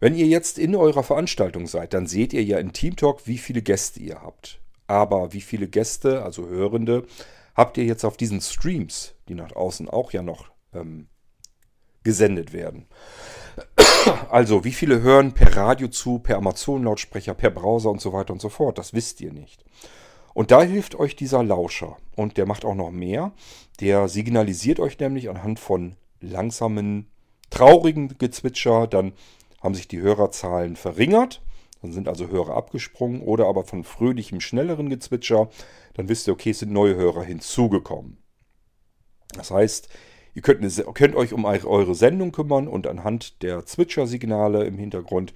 [0.00, 3.62] wenn ihr jetzt in eurer Veranstaltung seid, dann seht ihr ja in Teamtalk, wie viele
[3.62, 4.60] Gäste ihr habt.
[4.86, 7.06] Aber wie viele Gäste, also Hörende,
[7.54, 11.08] habt ihr jetzt auf diesen Streams, die nach außen auch ja noch ähm,
[12.04, 12.86] gesendet werden?
[14.30, 18.40] Also, wie viele hören per Radio zu, per Amazon-Lautsprecher, per Browser und so weiter und
[18.40, 18.78] so fort?
[18.78, 19.64] Das wisst ihr nicht.
[20.34, 21.96] Und da hilft euch dieser Lauscher.
[22.14, 23.32] Und der macht auch noch mehr.
[23.80, 27.08] Der signalisiert euch nämlich anhand von langsamen,
[27.50, 29.12] traurigen Gezwitscher dann
[29.66, 31.42] haben sich die Hörerzahlen verringert.
[31.82, 35.50] Dann sind also Hörer abgesprungen oder aber von fröhlichem, schnelleren Gezwitscher.
[35.94, 38.16] Dann wisst ihr, okay, es sind neue Hörer hinzugekommen.
[39.34, 39.88] Das heißt,
[40.34, 40.62] ihr könnt,
[40.94, 45.34] könnt euch um eure Sendung kümmern und anhand der Zwitscher-Signale im Hintergrund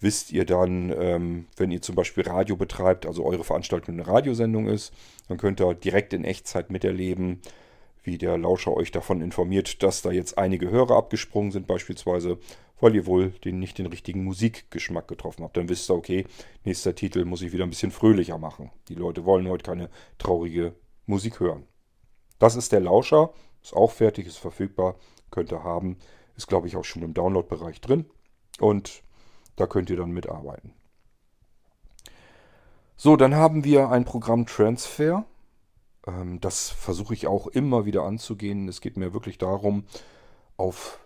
[0.00, 4.68] wisst ihr dann, ähm, wenn ihr zum Beispiel Radio betreibt, also eure Veranstaltung eine Radiosendung
[4.68, 4.92] ist,
[5.28, 7.40] dann könnt ihr direkt in Echtzeit miterleben,
[8.04, 12.38] wie der Lauscher euch davon informiert, dass da jetzt einige Hörer abgesprungen sind beispielsweise
[12.80, 15.56] weil ihr wohl den, nicht den richtigen Musikgeschmack getroffen habt.
[15.56, 16.26] Dann wisst ihr, okay,
[16.64, 18.70] nächster Titel muss ich wieder ein bisschen fröhlicher machen.
[18.88, 20.74] Die Leute wollen heute keine traurige
[21.06, 21.64] Musik hören.
[22.38, 23.32] Das ist der Lauscher.
[23.62, 24.96] Ist auch fertig, ist verfügbar,
[25.30, 25.98] könnt ihr haben.
[26.36, 28.06] Ist, glaube ich, auch schon im Download-Bereich drin.
[28.60, 29.02] Und
[29.56, 30.72] da könnt ihr dann mitarbeiten.
[32.96, 35.24] So, dann haben wir ein Programm Transfer.
[36.06, 38.68] Ähm, das versuche ich auch immer wieder anzugehen.
[38.68, 39.84] Es geht mir wirklich darum,
[40.56, 41.00] auf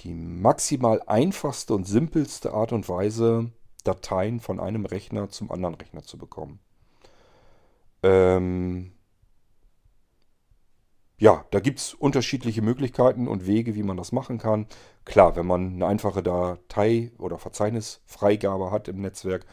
[0.00, 3.50] die maximal einfachste und simpelste Art und Weise
[3.84, 6.60] Dateien von einem Rechner zum anderen Rechner zu bekommen.
[8.02, 8.92] Ähm
[11.20, 14.66] ja, da gibt es unterschiedliche Möglichkeiten und Wege, wie man das machen kann.
[15.04, 19.44] Klar, wenn man eine einfache Datei- oder Verzeichnisfreigabe hat im Netzwerk,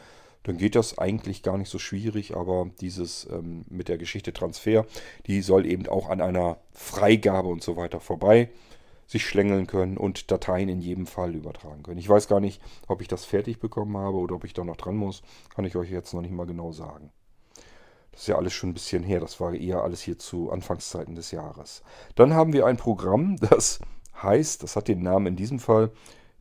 [0.44, 4.86] dann geht das eigentlich gar nicht so schwierig, aber dieses ähm, mit der Geschichte Transfer,
[5.26, 8.48] die soll eben auch an einer Freigabe und so weiter vorbei
[9.06, 11.98] sich schlängeln können und Dateien in jedem Fall übertragen können.
[11.98, 14.76] Ich weiß gar nicht, ob ich das fertig bekommen habe oder ob ich da noch
[14.76, 15.22] dran muss.
[15.54, 17.12] Kann ich euch jetzt noch nicht mal genau sagen.
[18.10, 19.20] Das ist ja alles schon ein bisschen her.
[19.20, 21.82] Das war eher alles hier zu Anfangszeiten des Jahres.
[22.14, 23.78] Dann haben wir ein Programm, das
[24.22, 25.92] heißt, das hat den Namen in diesem Fall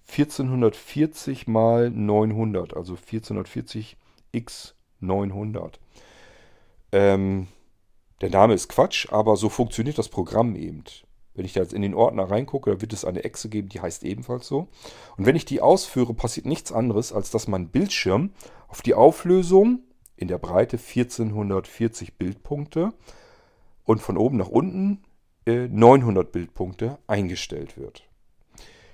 [0.07, 3.97] 1440 mal 900, also 1440
[4.31, 5.79] x 900.
[6.91, 7.47] Ähm,
[8.21, 10.83] der Name ist Quatsch, aber so funktioniert das Programm eben.
[11.35, 13.81] Wenn ich da jetzt in den Ordner reingucke, da wird es eine Echse geben, die
[13.81, 14.67] heißt ebenfalls so.
[15.17, 18.31] Und wenn ich die ausführe, passiert nichts anderes, als dass mein Bildschirm
[18.67, 19.79] auf die Auflösung
[20.15, 22.93] in der Breite 1440 Bildpunkte
[23.83, 25.03] und von oben nach unten
[25.45, 28.03] äh, 900 Bildpunkte eingestellt wird.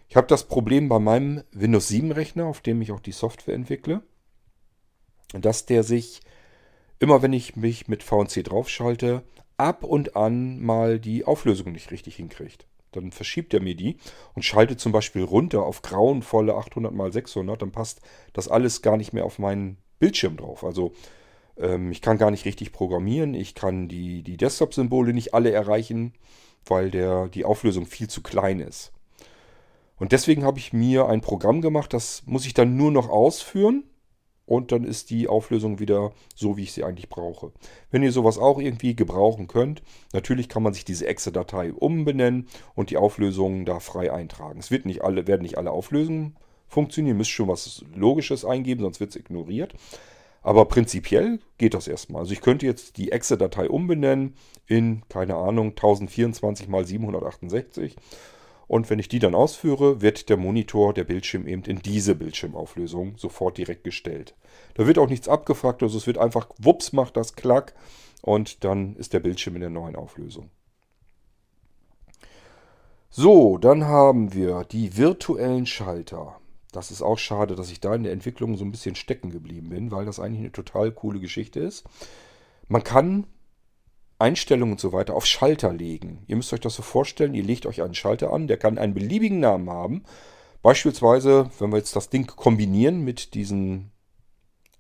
[0.10, 3.56] Ich habe das Problem bei meinem Windows 7 Rechner, auf dem ich auch die Software
[3.56, 4.02] entwickle,
[5.34, 6.22] dass der sich
[7.02, 9.24] immer wenn ich mich mit VNC draufschalte,
[9.62, 12.66] ab und an mal die Auflösung nicht richtig hinkriegt.
[12.92, 13.98] Dann verschiebt er mir die
[14.34, 17.62] und schaltet zum Beispiel runter auf grauenvolle 800 x 600.
[17.62, 18.02] Dann passt
[18.34, 20.64] das alles gar nicht mehr auf meinen Bildschirm drauf.
[20.64, 20.94] Also
[21.58, 23.34] ähm, ich kann gar nicht richtig programmieren.
[23.34, 26.14] Ich kann die, die Desktop-Symbole nicht alle erreichen,
[26.66, 28.92] weil der, die Auflösung viel zu klein ist.
[29.98, 33.84] Und deswegen habe ich mir ein Programm gemacht, das muss ich dann nur noch ausführen
[34.52, 37.54] und dann ist die Auflösung wieder so, wie ich sie eigentlich brauche.
[37.90, 39.82] Wenn ihr sowas auch irgendwie gebrauchen könnt,
[40.12, 44.60] natürlich kann man sich diese Exe-Datei umbenennen und die Auflösungen da frei eintragen.
[44.60, 46.36] Es wird nicht alle, werden nicht alle Auflösungen
[46.68, 49.74] funktionieren, ihr müsst schon was Logisches eingeben, sonst wird es ignoriert.
[50.42, 52.24] Aber prinzipiell geht das erstmal.
[52.24, 54.36] Also ich könnte jetzt die Exe-Datei umbenennen
[54.68, 57.96] in, keine Ahnung, 1024 x 768
[58.72, 63.18] und wenn ich die dann ausführe, wird der Monitor, der Bildschirm eben in diese Bildschirmauflösung
[63.18, 64.34] sofort direkt gestellt.
[64.76, 67.74] Da wird auch nichts abgefragt, also es wird einfach, wups, macht das Klack
[68.22, 70.52] und dann ist der Bildschirm in der neuen Auflösung.
[73.10, 76.40] So, dann haben wir die virtuellen Schalter.
[76.72, 79.68] Das ist auch schade, dass ich da in der Entwicklung so ein bisschen stecken geblieben
[79.68, 81.84] bin, weil das eigentlich eine total coole Geschichte ist.
[82.70, 83.28] Man kann
[84.22, 86.24] Einstellungen und so weiter auf Schalter legen.
[86.28, 88.94] Ihr müsst euch das so vorstellen, ihr legt euch einen Schalter an, der kann einen
[88.94, 90.04] beliebigen Namen haben.
[90.62, 93.92] Beispielsweise, wenn wir jetzt das Ding kombinieren mit diesen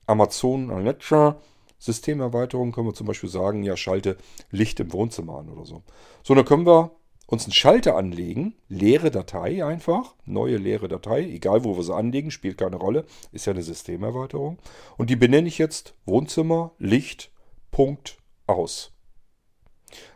[0.05, 1.37] Amazon Alexa
[1.79, 4.17] Systemerweiterungen, können wir zum Beispiel sagen, ja, schalte
[4.51, 5.81] Licht im Wohnzimmer an oder so.
[6.23, 6.91] So, dann können wir
[7.25, 12.29] uns einen Schalter anlegen, leere Datei einfach, neue leere Datei, egal wo wir sie anlegen,
[12.29, 14.59] spielt keine Rolle, ist ja eine Systemerweiterung.
[14.97, 17.31] Und die benenne ich jetzt Wohnzimmer Licht
[17.71, 18.17] Punkt
[18.47, 18.90] aus.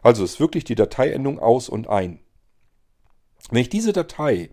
[0.02, 2.20] Also ist wirklich die Dateiendung aus und ein.
[3.50, 4.50] Wenn ich diese Datei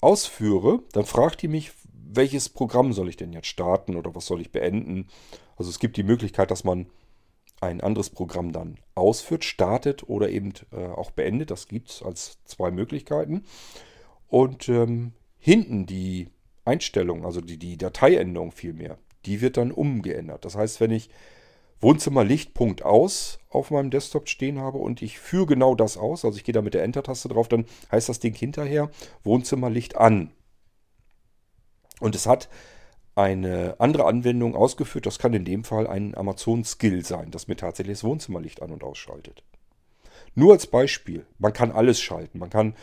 [0.00, 4.40] ausführe, dann fragt die mich, welches Programm soll ich denn jetzt starten oder was soll
[4.40, 5.08] ich beenden.
[5.56, 6.86] Also es gibt die Möglichkeit, dass man
[7.60, 11.50] ein anderes Programm dann ausführt, startet oder eben äh, auch beendet.
[11.50, 13.44] Das gibt es als zwei Möglichkeiten.
[14.28, 16.28] Und ähm, hinten die
[16.64, 20.44] Einstellung, also die, die Dateiendung vielmehr, die wird dann umgeändert.
[20.44, 21.10] Das heißt, wenn ich
[21.80, 26.36] Wohnzimmer Lichtpunkt aus auf meinem Desktop stehen habe und ich führe genau das aus, also
[26.36, 28.90] ich gehe da mit der Enter-Taste drauf, dann heißt das Ding hinterher
[29.24, 30.30] Wohnzimmer Licht an.
[32.00, 32.48] Und es hat
[33.14, 37.98] eine andere Anwendung ausgeführt, das kann in dem Fall ein Amazon-Skill sein, das mir tatsächlich
[37.98, 39.42] das Wohnzimmerlicht an- und ausschaltet.
[40.34, 42.38] Nur als Beispiel, man kann alles schalten.
[42.38, 42.74] Man kann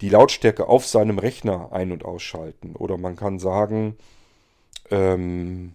[0.00, 2.76] die Lautstärke auf seinem Rechner ein- und ausschalten.
[2.76, 3.96] Oder man kann sagen,
[4.90, 5.74] ähm,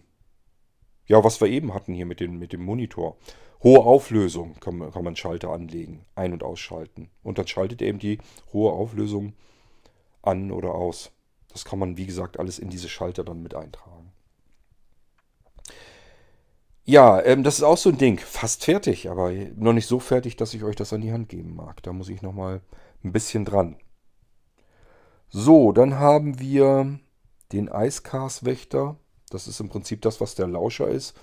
[1.08, 3.18] ja, was wir eben hatten hier mit, den, mit dem Monitor.
[3.64, 7.10] Hohe Auflösung kann man, kann man Schalter anlegen, ein- und ausschalten.
[7.24, 8.20] Und dann schaltet er eben die
[8.54, 9.34] hohe Auflösung
[10.22, 11.12] an oder aus.
[11.52, 14.12] Das kann man, wie gesagt, alles in diese Schalter dann mit eintragen.
[16.84, 18.20] Ja, ähm, das ist auch so ein Ding.
[18.20, 21.56] Fast fertig, aber noch nicht so fertig, dass ich euch das an die Hand geben
[21.56, 21.84] mag.
[21.84, 22.62] Da muss ich nochmal
[23.04, 23.78] ein bisschen dran.
[25.30, 27.00] So, dann haben wir
[27.52, 28.98] den Icecast-Wächter.
[29.30, 31.16] Das ist im Prinzip das, was der Lauscher ist.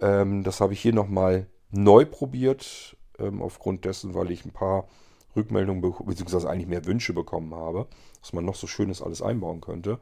[0.00, 4.86] Ähm, das habe ich hier nochmal neu probiert, ähm, aufgrund dessen, weil ich ein paar
[5.34, 7.86] Rückmeldungen beziehungsweise eigentlich mehr Wünsche bekommen habe,
[8.20, 9.92] was man noch so schönes alles einbauen könnte.
[9.92, 10.00] Und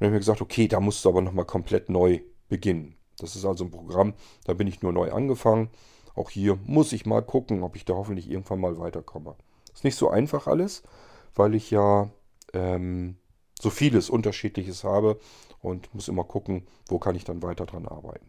[0.00, 2.94] dann habe mir gesagt, okay, da musst du aber nochmal komplett neu beginnen.
[3.18, 4.14] Das ist also ein Programm,
[4.44, 5.70] da bin ich nur neu angefangen.
[6.14, 9.34] Auch hier muss ich mal gucken, ob ich da hoffentlich irgendwann mal weiterkomme.
[9.74, 10.82] Ist nicht so einfach alles,
[11.34, 12.10] weil ich ja
[12.52, 13.16] ähm,
[13.60, 15.18] so vieles Unterschiedliches habe
[15.60, 18.26] und muss immer gucken, wo kann ich dann weiter dran arbeiten.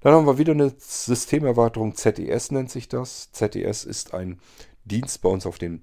[0.00, 3.32] Dann haben wir wieder eine Systemerweiterung, ZES nennt sich das.
[3.32, 4.38] ZES ist ein
[4.84, 5.82] Dienst bei uns auf dem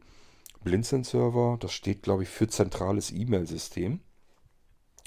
[0.64, 1.57] Blinzeln-Server.
[1.59, 3.99] Das steht, glaube ich, für zentrales E-Mail-System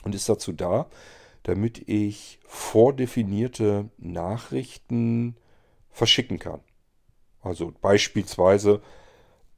[0.03, 0.91] und ist dazu da,
[1.45, 5.37] damit ich vordefinierte Nachrichten
[5.91, 6.61] verschicken kann.
[7.41, 8.83] Also beispielsweise,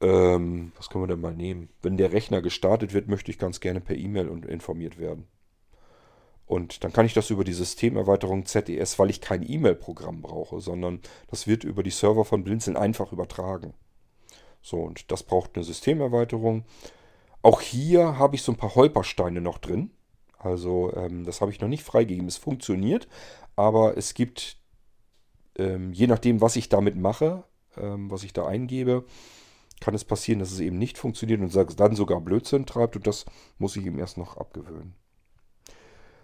[0.01, 1.69] ähm, was können wir denn mal nehmen?
[1.81, 5.27] Wenn der Rechner gestartet wird, möchte ich ganz gerne per E-Mail informiert werden.
[6.45, 11.01] Und dann kann ich das über die Systemerweiterung ZES, weil ich kein E-Mail-Programm brauche, sondern
[11.29, 13.73] das wird über die Server von Blinzeln einfach übertragen.
[14.61, 16.63] So, und das braucht eine Systemerweiterung.
[17.41, 19.91] Auch hier habe ich so ein paar Holpersteine noch drin.
[20.37, 22.27] Also ähm, das habe ich noch nicht freigegeben.
[22.27, 23.09] Es funktioniert,
[23.57, 24.57] aber es gibt,
[25.57, 27.43] ähm, je nachdem, was ich damit mache,
[27.75, 29.03] ähm, was ich da eingebe,
[29.79, 32.95] kann es passieren, dass es eben nicht funktioniert und dann sogar Blödsinn treibt.
[32.95, 33.25] Und das
[33.57, 34.95] muss ich ihm erst noch abgewöhnen.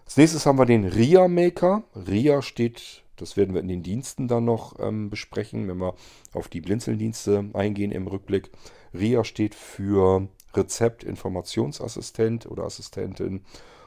[0.06, 1.84] Als nächstes haben wir den RIA Maker.
[1.96, 5.96] RIA steht, das werden wir in den Diensten dann noch ähm, besprechen, wenn wir
[6.34, 8.52] auf die Blinzeldienste eingehen im Rückblick.
[8.94, 13.46] RIA steht für Rezept Informationsassistent oder Assistentin.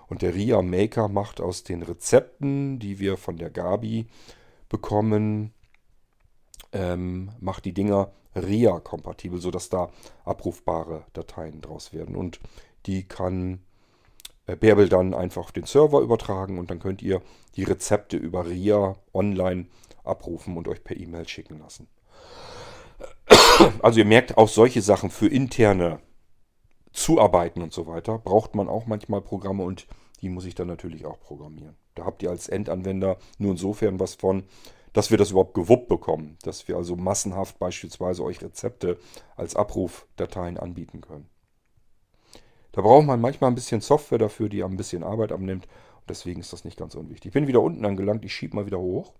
[0.08, 4.06] Und der RIA Maker macht aus den Rezepten, die wir von der Gabi
[4.68, 5.52] bekommen,
[6.72, 9.90] ähm, macht die Dinger RIA-kompatibel, sodass da
[10.24, 12.16] abrufbare Dateien draus werden.
[12.16, 12.40] Und
[12.86, 13.60] die kann
[14.46, 17.22] äh, Bärbel dann einfach auf den Server übertragen und dann könnt ihr
[17.56, 19.66] die Rezepte über RIA online
[20.04, 21.88] abrufen und euch per E-Mail schicken lassen.
[23.82, 26.00] Also ihr merkt, auch solche Sachen für interne
[26.92, 29.86] Zuarbeiten und so weiter braucht man auch manchmal Programme und
[30.20, 31.76] die muss ich dann natürlich auch programmieren.
[31.94, 34.44] Da habt ihr als Endanwender nur insofern was von,
[34.96, 38.98] dass wir das überhaupt gewuppt bekommen, dass wir also massenhaft beispielsweise euch Rezepte
[39.36, 41.28] als Abrufdateien anbieten können.
[42.72, 45.66] Da braucht man manchmal ein bisschen Software dafür, die ein bisschen Arbeit abnimmt.
[45.66, 47.26] Und deswegen ist das nicht ganz unwichtig.
[47.26, 48.24] Ich bin wieder unten angelangt.
[48.24, 49.12] Ich schiebe mal wieder hoch.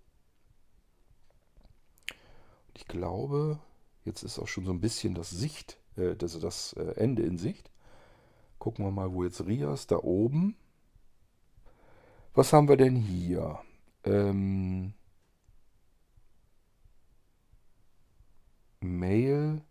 [2.72, 3.58] Ich glaube,
[4.06, 7.36] jetzt ist auch schon so ein bisschen das Sicht, äh, das, das äh, Ende in
[7.36, 7.70] Sicht.
[8.58, 9.90] Gucken wir mal, wo jetzt Ria ist.
[9.90, 10.56] Da oben.
[12.32, 13.58] Was haben wir denn hier?
[14.04, 14.94] Ähm,
[18.86, 19.62] Mail,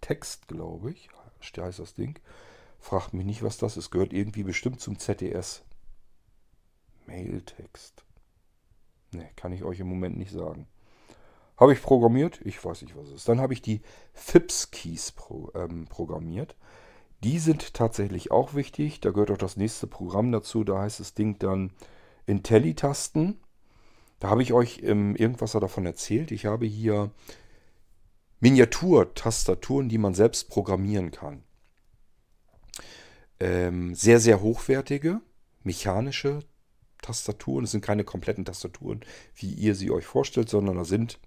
[0.00, 1.08] Text, glaube ich.
[1.56, 2.18] Heißt das Ding.
[2.78, 3.90] Fragt mich nicht, was das ist.
[3.90, 5.64] Gehört irgendwie bestimmt zum ZDS.
[7.06, 8.04] Mailtext.
[9.12, 10.66] Ne, kann ich euch im Moment nicht sagen.
[11.56, 12.40] Habe ich programmiert?
[12.44, 13.28] Ich weiß nicht, was es ist.
[13.28, 13.82] Dann habe ich die
[14.14, 16.56] FIPS-Keys pro, ähm, programmiert.
[17.22, 19.00] Die sind tatsächlich auch wichtig.
[19.00, 20.64] Da gehört auch das nächste Programm dazu.
[20.64, 21.72] Da heißt das Ding dann
[22.26, 23.40] IntelliTasten.
[24.18, 26.30] Da habe ich euch ähm, irgendwas davon erzählt.
[26.30, 27.10] Ich habe hier
[28.42, 31.42] Miniaturtastaturen, die man selbst programmieren kann
[33.42, 35.20] ähm, sehr, sehr hochwertige
[35.64, 36.40] mechanische
[37.02, 37.64] Tastaturen.
[37.64, 39.00] Es sind keine kompletten Tastaturen,
[39.34, 41.18] wie ihr sie euch vorstellt, sondern da sind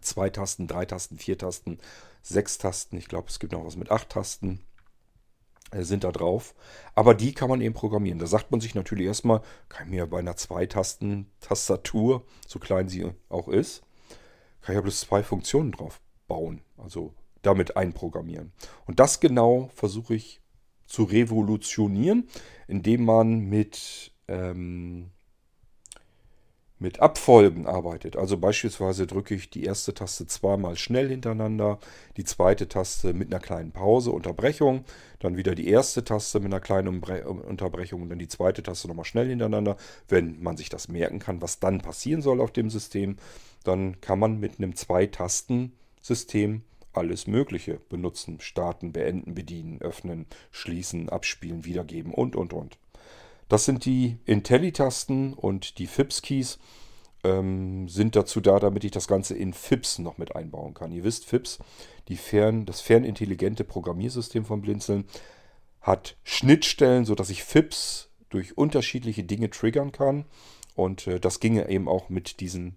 [0.00, 1.78] zwei Tasten, drei Tasten, vier Tasten,
[2.22, 2.96] sechs Tasten.
[2.96, 4.60] Ich glaube, es gibt noch was mit acht Tasten
[5.72, 6.54] äh, sind da drauf.
[6.94, 8.20] Aber die kann man eben programmieren.
[8.20, 13.10] Da sagt man sich natürlich erstmal, kann ich mir bei einer Zwei-Tasten-Tastatur, so klein sie
[13.28, 13.82] auch ist,
[14.62, 16.60] kann ich ja bloß zwei Funktionen drauf bauen.
[16.76, 18.52] Also damit einprogrammieren.
[18.86, 20.40] Und das genau versuche ich
[20.86, 22.28] zu revolutionieren,
[22.66, 25.10] indem man mit, ähm,
[26.78, 28.16] mit Abfolgen arbeitet.
[28.16, 31.78] Also beispielsweise drücke ich die erste Taste zweimal schnell hintereinander,
[32.16, 34.84] die zweite Taste mit einer kleinen Pause, Unterbrechung,
[35.20, 39.04] dann wieder die erste Taste mit einer kleinen Unterbrechung und dann die zweite Taste nochmal
[39.04, 39.76] schnell hintereinander.
[40.08, 43.16] Wenn man sich das merken kann, was dann passieren soll auf dem System,
[43.64, 48.40] dann kann man mit einem Zwei-Tasten-System alles Mögliche benutzen.
[48.40, 52.78] Starten, beenden, bedienen, öffnen, schließen, abspielen, wiedergeben und, und, und.
[53.48, 56.58] Das sind die Intelli-Tasten und die FIPS-Keys
[57.24, 60.92] ähm, sind dazu da, damit ich das Ganze in FIPS noch mit einbauen kann.
[60.92, 61.58] Ihr wisst, FIPS,
[62.16, 65.04] fern, das fernintelligente Programmiersystem von Blinzeln,
[65.80, 70.24] hat Schnittstellen, sodass ich FIPS durch unterschiedliche Dinge triggern kann.
[70.74, 72.76] Und äh, das ginge eben auch mit diesen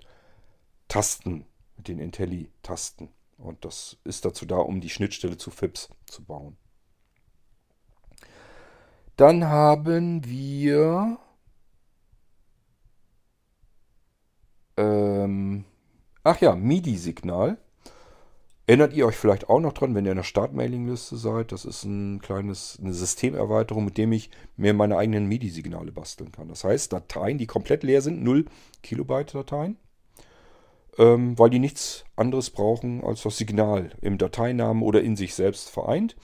[0.87, 1.45] Tasten,
[1.77, 3.09] mit den Intelli-Tasten.
[3.37, 6.57] Und das ist dazu da, um die Schnittstelle zu FIPS zu bauen.
[9.15, 11.17] Dann haben wir
[14.77, 15.65] ähm,
[16.23, 17.57] ach ja, MIDI-Signal.
[18.65, 21.51] Erinnert ihr euch vielleicht auch noch dran, wenn ihr in der Start-Mailing-Liste seid?
[21.51, 26.47] Das ist ein kleines, eine Systemerweiterung, mit dem ich mir meine eigenen MIDI-Signale basteln kann.
[26.47, 28.45] Das heißt, Dateien, die komplett leer sind, 0
[28.81, 29.77] Kilobyte Dateien,
[30.97, 35.69] ähm, weil die nichts anderes brauchen als das Signal im Dateinamen oder in sich selbst
[35.69, 36.15] vereint.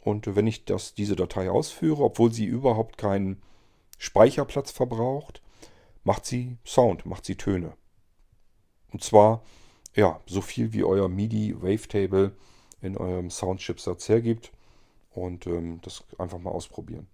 [0.00, 3.42] Und wenn ich das, diese Datei ausführe, obwohl sie überhaupt keinen
[3.98, 5.42] Speicherplatz verbraucht,
[6.04, 7.74] macht sie Sound, macht sie Töne.
[8.92, 9.42] Und zwar
[9.94, 12.32] ja, so viel wie euer MIDI Wavetable
[12.80, 14.52] in eurem Soundchipsatz hergibt.
[15.10, 17.08] Und ähm, das einfach mal ausprobieren.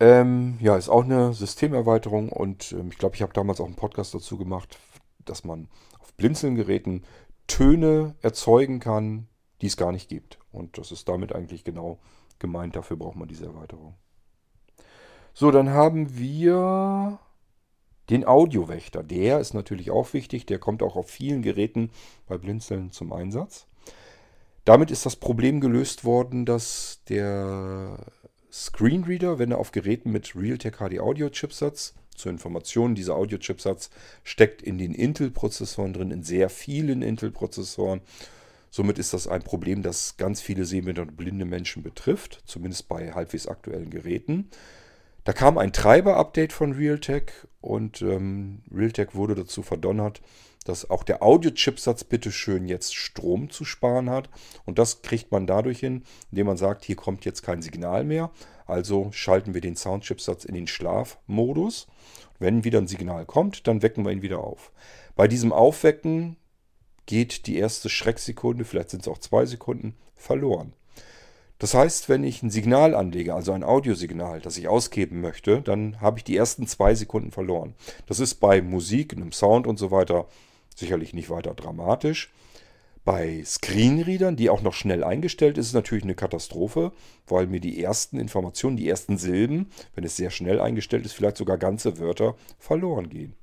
[0.00, 3.76] Ähm, ja, ist auch eine Systemerweiterung und ähm, ich glaube, ich habe damals auch einen
[3.76, 4.78] Podcast dazu gemacht,
[5.24, 5.68] dass man
[6.00, 7.04] auf Blinzelgeräten
[7.46, 9.28] Töne erzeugen kann,
[9.60, 10.38] die es gar nicht gibt.
[10.50, 11.98] Und das ist damit eigentlich genau
[12.38, 12.76] gemeint.
[12.76, 13.94] Dafür braucht man diese Erweiterung.
[15.32, 17.18] So, dann haben wir
[18.10, 19.02] den Audiowächter.
[19.02, 20.46] Der ist natürlich auch wichtig.
[20.46, 21.90] Der kommt auch auf vielen Geräten
[22.26, 23.66] bei Blinzeln zum Einsatz.
[24.64, 27.98] Damit ist das Problem gelöst worden, dass der
[28.54, 33.90] Screenreader, wenn er auf Geräten mit Realtek HD Audio Chipsatz, zur Information, dieser Audio Chipsatz
[34.22, 38.00] steckt in den Intel-Prozessoren drin, in sehr vielen Intel-Prozessoren.
[38.70, 43.12] Somit ist das ein Problem, das ganz viele sehbehinderte und blinde Menschen betrifft, zumindest bei
[43.12, 44.48] halbwegs aktuellen Geräten.
[45.24, 50.22] Da kam ein Treiber-Update von Realtek und ähm, Realtek wurde dazu verdonnert,
[50.64, 54.30] dass auch der Audio-Chipsatz bitteschön jetzt Strom zu sparen hat.
[54.64, 58.30] Und das kriegt man dadurch hin, indem man sagt, hier kommt jetzt kein Signal mehr.
[58.66, 61.86] Also schalten wir den Sound-Chipsatz in den Schlafmodus.
[62.38, 64.72] Wenn wieder ein Signal kommt, dann wecken wir ihn wieder auf.
[65.14, 66.36] Bei diesem Aufwecken
[67.06, 70.72] geht die erste Schrecksekunde, vielleicht sind es auch zwei Sekunden, verloren.
[71.58, 76.00] Das heißt, wenn ich ein Signal anlege, also ein Audiosignal, das ich ausgeben möchte, dann
[76.00, 77.74] habe ich die ersten zwei Sekunden verloren.
[78.06, 80.26] Das ist bei Musik, einem Sound und so weiter
[80.74, 82.32] sicherlich nicht weiter dramatisch.
[83.04, 86.92] Bei Screenreadern, die auch noch schnell eingestellt ist, ist natürlich eine Katastrophe,
[87.26, 91.36] weil mir die ersten Informationen, die ersten Silben, wenn es sehr schnell eingestellt ist, vielleicht
[91.36, 93.34] sogar ganze Wörter verloren gehen.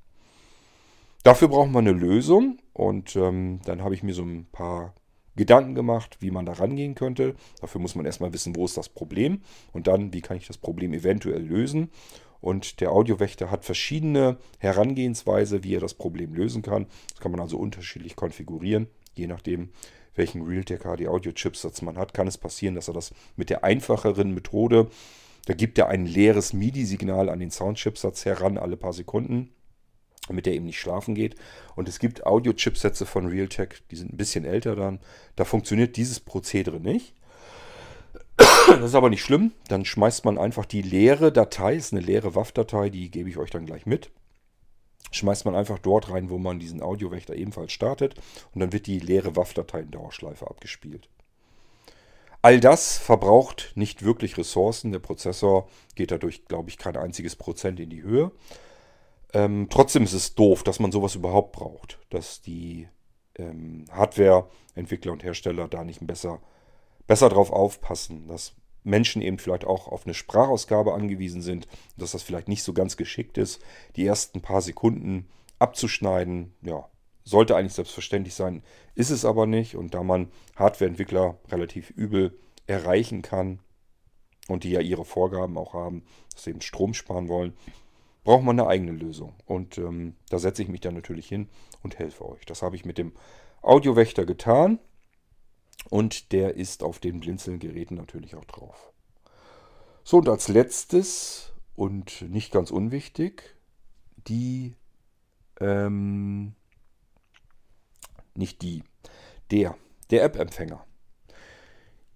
[1.24, 4.96] Dafür brauchen wir eine Lösung und ähm, dann habe ich mir so ein paar
[5.36, 7.36] Gedanken gemacht, wie man da rangehen könnte.
[7.62, 10.58] Dafür muss man erstmal wissen, wo ist das Problem und dann, wie kann ich das
[10.58, 11.92] Problem eventuell lösen.
[12.42, 16.88] Und der Audiowächter hat verschiedene Herangehensweise, wie er das Problem lösen kann.
[17.10, 19.70] Das kann man also unterschiedlich konfigurieren, je nachdem,
[20.16, 23.64] welchen Realtek HD Audio Chipsatz man hat, kann es passieren, dass er das mit der
[23.64, 24.90] einfacheren Methode,
[25.46, 29.50] da gibt er ein leeres MIDI-Signal an den Soundchipsatz heran alle paar Sekunden
[30.28, 31.36] damit er eben nicht schlafen geht.
[31.76, 35.00] Und es gibt Audio-Chipsätze von Realtek, die sind ein bisschen älter dann.
[35.36, 37.16] Da funktioniert dieses Prozedere nicht.
[38.68, 39.52] Das ist aber nicht schlimm.
[39.68, 43.50] Dann schmeißt man einfach die leere Datei, ist eine leere WAV-Datei, die gebe ich euch
[43.50, 44.12] dann gleich mit.
[45.12, 48.16] Schmeißt man einfach dort rein, wo man diesen Audiowächter ebenfalls startet.
[48.54, 51.10] Und dann wird die leere WAV-Datei in Dauerschleife abgespielt.
[52.42, 54.92] All das verbraucht nicht wirklich Ressourcen.
[54.92, 58.32] Der Prozessor geht dadurch, glaube ich, kein einziges Prozent in die Höhe.
[59.34, 62.00] Ähm, trotzdem ist es doof, dass man sowas überhaupt braucht.
[62.10, 62.88] Dass die
[63.38, 66.40] ähm, Hardware-Entwickler und Hersteller da nicht besser,
[67.12, 68.26] besser drauf aufpassen.
[68.30, 68.54] Dass
[68.84, 71.68] Menschen eben vielleicht auch auf eine Sprachausgabe angewiesen sind.
[71.98, 73.62] Dass das vielleicht nicht so ganz geschickt ist,
[73.98, 75.28] die ersten paar Sekunden
[75.60, 76.54] abzuschneiden.
[76.62, 76.88] Ja,
[77.26, 78.64] sollte eigentlich selbstverständlich sein,
[78.96, 79.76] ist es aber nicht.
[79.76, 83.60] Und da man Hardware-Entwickler relativ übel erreichen kann
[84.48, 87.58] und die ja ihre Vorgaben auch haben, dass sie eben Strom sparen wollen,
[88.24, 89.34] braucht man eine eigene Lösung.
[89.46, 91.50] Und ähm, da setze ich mich dann natürlich hin
[91.84, 92.46] und helfe euch.
[92.46, 93.12] Das habe ich mit dem
[93.62, 94.80] Audiowächter getan.
[95.90, 98.94] Und der ist auf den Blinzeln-Geräten natürlich auch drauf.
[100.04, 103.56] So, und als letztes und nicht ganz unwichtig,
[104.28, 104.76] die,
[105.60, 106.54] ähm,
[108.36, 108.84] nicht die,
[109.52, 109.78] der,
[110.10, 110.86] der App-Empfänger.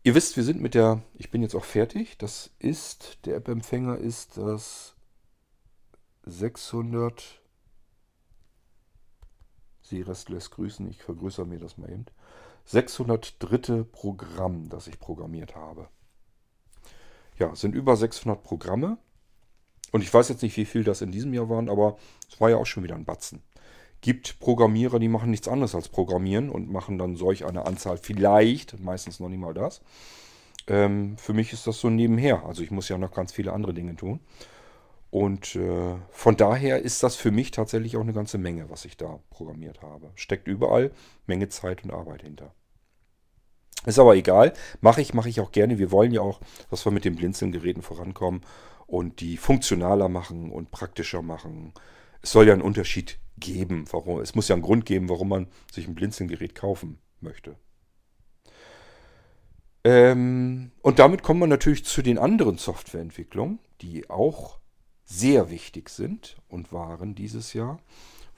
[0.04, 3.98] Ihr wisst, wir sind mit der, ich bin jetzt auch fertig, das ist, der App-Empfänger
[3.98, 4.96] ist das
[6.26, 7.42] 600.
[9.82, 10.88] Sie Rest lässt grüßen.
[10.90, 12.06] Ich vergrößere mir das mal eben.
[12.66, 13.84] 603.
[13.84, 15.88] Programm, das ich programmiert habe.
[17.38, 18.98] Ja, es sind über 600 Programme.
[19.92, 21.98] Und ich weiß jetzt nicht, wie viel das in diesem Jahr waren, aber
[22.30, 23.44] es war ja auch schon wieder ein Batzen.
[24.02, 28.80] Gibt Programmierer, die machen nichts anderes als programmieren und machen dann solch eine Anzahl vielleicht,
[28.80, 29.82] meistens noch nicht mal das.
[30.68, 32.46] Ähm, für mich ist das so nebenher.
[32.46, 34.20] Also ich muss ja noch ganz viele andere Dinge tun.
[35.16, 38.98] Und äh, von daher ist das für mich tatsächlich auch eine ganze Menge, was ich
[38.98, 40.12] da programmiert habe.
[40.16, 40.92] Steckt überall
[41.26, 42.54] Menge Zeit und Arbeit hinter.
[43.86, 44.52] Ist aber egal.
[44.82, 45.80] Mache ich, mache ich auch gerne.
[45.80, 48.42] Wir wollen ja auch, dass wir mit den Blinzeln-Geräten vorankommen
[48.88, 51.72] und die funktionaler machen und praktischer machen.
[52.22, 53.86] Es soll ja einen Unterschied geben.
[53.92, 57.56] Warum, es muss ja einen Grund geben, warum man sich ein Blinzelgerät kaufen möchte.
[59.86, 64.60] Ähm, und damit kommen wir natürlich zu den anderen Softwareentwicklungen, die auch
[65.06, 67.80] sehr wichtig sind und waren dieses Jahr,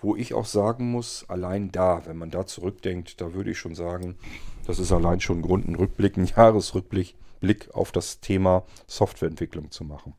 [0.02, 3.74] wo ich auch sagen muss, allein da, wenn man da zurückdenkt, da würde ich schon
[3.74, 4.18] sagen,
[4.66, 9.72] das ist allein schon ein Grund, einen Rückblick, einen Jahresrückblick Blick auf das Thema Softwareentwicklung
[9.72, 10.14] zu machen.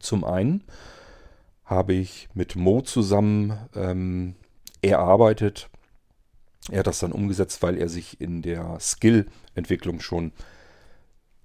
[0.00, 0.64] Zum einen
[1.64, 4.36] habe ich mit Mo zusammen ähm,
[4.82, 5.68] erarbeitet.
[6.70, 10.32] Er hat das dann umgesetzt, weil er sich in der Skill-Entwicklung schon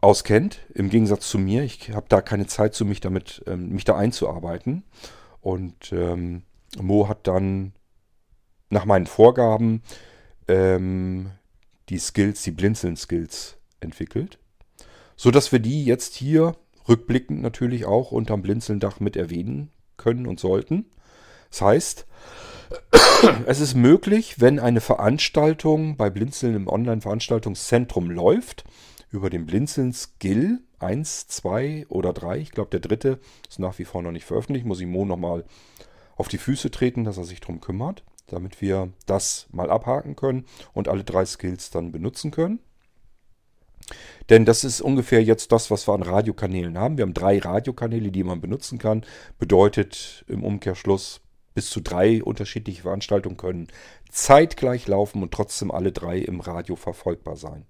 [0.01, 0.59] auskennt.
[0.73, 1.63] Im Gegensatz zu mir.
[1.63, 4.83] Ich habe da keine Zeit zu mich damit, ähm, mich da einzuarbeiten.
[5.39, 6.43] Und ähm,
[6.79, 7.73] Mo hat dann
[8.69, 9.83] nach meinen Vorgaben
[10.47, 11.31] ähm,
[11.89, 14.39] die Skills, die Blinzeln-Skills entwickelt.
[15.15, 16.55] Sodass wir die jetzt hier
[16.87, 20.85] rückblickend natürlich auch unterm Blinzelndach mit erwähnen können und sollten.
[21.49, 22.07] Das heißt,
[23.45, 28.63] es ist möglich, wenn eine Veranstaltung bei Blinzeln im Online-Veranstaltungszentrum läuft,
[29.11, 33.85] über den Blinzeln Skill 1, 2 oder 3, ich glaube der dritte ist nach wie
[33.85, 35.45] vor noch nicht veröffentlicht, muss ich Mo nochmal
[36.15, 40.45] auf die Füße treten, dass er sich darum kümmert, damit wir das mal abhaken können
[40.73, 42.59] und alle drei Skills dann benutzen können.
[44.29, 46.97] Denn das ist ungefähr jetzt das, was wir an Radiokanälen haben.
[46.97, 49.03] Wir haben drei Radiokanäle, die man benutzen kann.
[49.39, 51.21] Bedeutet im Umkehrschluss,
[51.53, 53.67] bis zu drei unterschiedliche Veranstaltungen können
[54.09, 57.65] zeitgleich laufen und trotzdem alle drei im Radio verfolgbar sein.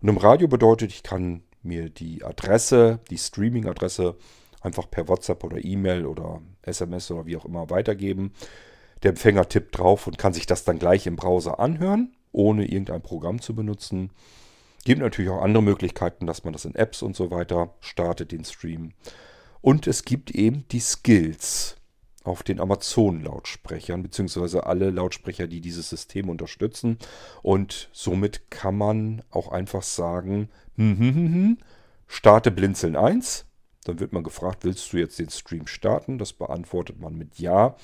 [0.00, 4.16] Und im Radio bedeutet, ich kann mir die Adresse, die Streaming-Adresse
[4.60, 8.32] einfach per WhatsApp oder E-Mail oder SMS oder wie auch immer weitergeben.
[9.02, 13.02] Der Empfänger tippt drauf und kann sich das dann gleich im Browser anhören, ohne irgendein
[13.02, 14.10] Programm zu benutzen.
[14.84, 18.44] Gibt natürlich auch andere Möglichkeiten, dass man das in Apps und so weiter startet, den
[18.44, 18.92] Stream.
[19.60, 21.76] Und es gibt eben die Skills
[22.22, 26.98] auf den Amazon-Lautsprechern, beziehungsweise alle Lautsprecher, die dieses System unterstützen.
[27.42, 31.58] Und somit kann man auch einfach sagen, hm, hm, hm, hm
[32.10, 33.46] starte Blinzeln 1.
[33.84, 36.18] Dann wird man gefragt, willst du jetzt den Stream starten?
[36.18, 37.76] Das beantwortet man mit Ja.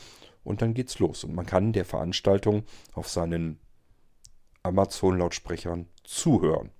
[0.44, 1.24] Und dann geht's los.
[1.24, 3.58] Und man kann der Veranstaltung auf seinen
[4.62, 6.70] Amazon-Lautsprechern zuhören.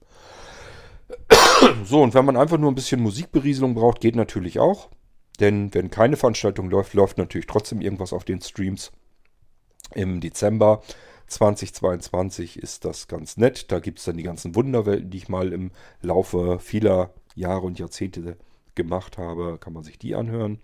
[1.85, 4.91] So, und wenn man einfach nur ein bisschen Musikberieselung braucht, geht natürlich auch.
[5.37, 8.93] Denn wenn keine Veranstaltung läuft, läuft natürlich trotzdem irgendwas auf den Streams.
[9.95, 10.83] Im Dezember
[11.29, 13.71] 2022 ist das ganz nett.
[13.73, 15.71] Da gibt es dann die ganzen Wunderwelten, die ich mal im
[16.01, 18.37] Laufe vieler Jahre und Jahrzehnte
[18.75, 19.59] gemacht habe.
[19.59, 20.61] Kann man sich die anhören.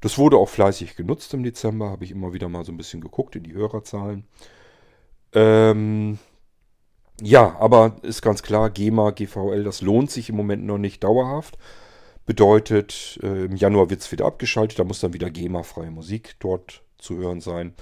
[0.00, 1.90] Das wurde auch fleißig genutzt im Dezember.
[1.90, 4.24] Habe ich immer wieder mal so ein bisschen geguckt in die Hörerzahlen.
[5.32, 6.18] Ähm,
[7.20, 11.58] ja, aber ist ganz klar, GEMA, GVL, das lohnt sich im Moment noch nicht dauerhaft.
[12.26, 16.82] Bedeutet, äh, im Januar wird es wieder abgeschaltet, da muss dann wieder GEMA-freie Musik dort
[16.98, 17.74] zu hören sein.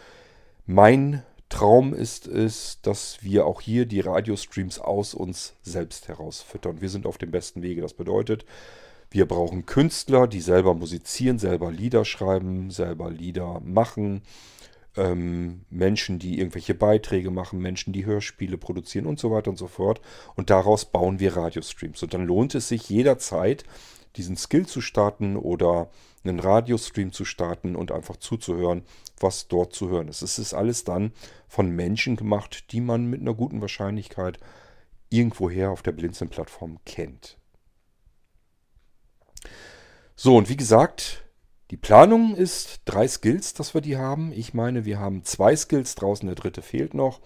[0.66, 6.80] Mein Traum ist es, dass wir auch hier die Radiostreams aus uns selbst herausfüttern.
[6.80, 7.82] Wir sind auf dem besten Wege.
[7.82, 8.46] Das bedeutet,
[9.10, 14.22] wir brauchen Künstler, die selber musizieren, selber Lieder schreiben, selber Lieder machen
[14.96, 19.66] ähm, Menschen, die irgendwelche Beiträge machen, Menschen, die Hörspiele produzieren und so weiter und so
[19.66, 20.00] fort.
[20.34, 22.02] Und daraus bauen wir Radiostreams.
[22.02, 23.64] Und dann lohnt es sich jederzeit,
[24.16, 25.90] diesen Skill zu starten oder
[26.24, 28.82] einen Radiostream zu starten und einfach zuzuhören,
[29.18, 30.22] was dort zu hören ist.
[30.22, 31.12] Es ist alles dann
[31.48, 34.38] von Menschen gemacht, die man mit einer guten Wahrscheinlichkeit
[35.10, 37.38] irgendwoher auf der Blinzeln-Plattform kennt.
[40.14, 41.24] So, und wie gesagt,
[41.70, 44.32] die Planung ist drei Skills, dass wir die haben.
[44.32, 47.20] Ich meine, wir haben zwei Skills draußen, der dritte fehlt noch.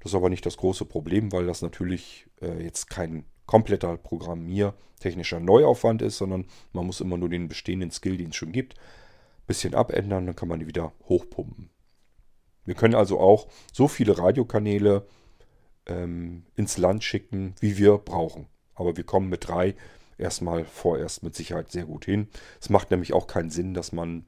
[0.00, 5.40] Das ist aber nicht das große Problem, weil das natürlich äh, jetzt kein kompletter programmiertechnischer
[5.40, 9.46] Neuaufwand ist, sondern man muss immer nur den bestehenden Skill, den es schon gibt, ein
[9.46, 11.70] bisschen abändern, dann kann man die wieder hochpumpen.
[12.64, 15.06] Wir können also auch so viele Radiokanäle
[15.86, 18.46] ähm, ins Land schicken, wie wir brauchen.
[18.74, 19.74] Aber wir kommen mit drei
[20.18, 22.28] erstmal vorerst mit Sicherheit sehr gut hin.
[22.60, 24.24] Es macht nämlich auch keinen Sinn, dass man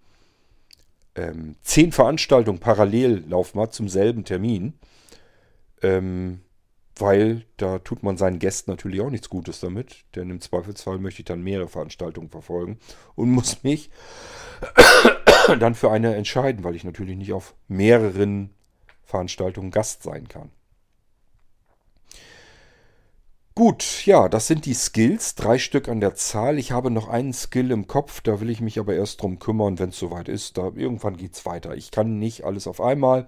[1.15, 4.75] ähm, zehn Veranstaltungen parallel laufen hat zum selben Termin.
[5.83, 6.43] Ähm,
[6.99, 10.05] weil da tut man seinen Gästen natürlich auch nichts Gutes damit.
[10.15, 12.79] Denn im Zweifelsfall möchte ich dann mehrere Veranstaltungen verfolgen
[13.15, 13.91] und muss mich
[15.61, 18.51] dann für eine entscheiden, weil ich natürlich nicht auf mehreren
[19.05, 20.51] Veranstaltungen Gast sein kann.
[23.55, 26.59] Gut, ja, das sind die Skills, drei Stück an der Zahl.
[26.59, 29.79] Ich habe noch einen Skill im Kopf, da will ich mich aber erst drum kümmern,
[29.79, 30.59] wenn es soweit ist.
[30.59, 31.75] Da irgendwann geht es weiter.
[31.75, 33.27] Ich kann nicht alles auf einmal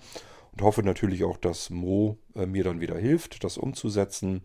[0.58, 4.42] und hoffe natürlich auch, dass Mo äh, mir dann wieder hilft, das umzusetzen.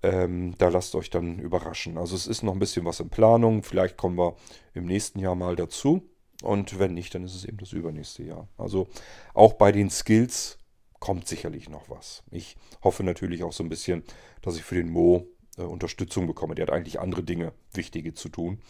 [0.00, 1.98] Ähm, da lasst euch dann überraschen.
[1.98, 3.64] Also es ist noch ein bisschen was in Planung.
[3.64, 4.36] Vielleicht kommen wir
[4.72, 6.08] im nächsten Jahr mal dazu.
[6.42, 8.46] Und wenn nicht, dann ist es eben das übernächste Jahr.
[8.56, 8.86] Also
[9.34, 10.58] auch bei den Skills
[11.00, 12.22] kommt sicherlich noch was.
[12.30, 14.04] Ich hoffe natürlich auch so ein bisschen,
[14.42, 15.26] dass ich für den Mo
[15.58, 16.54] äh, Unterstützung bekomme.
[16.54, 18.60] Der hat eigentlich andere Dinge, wichtige zu tun.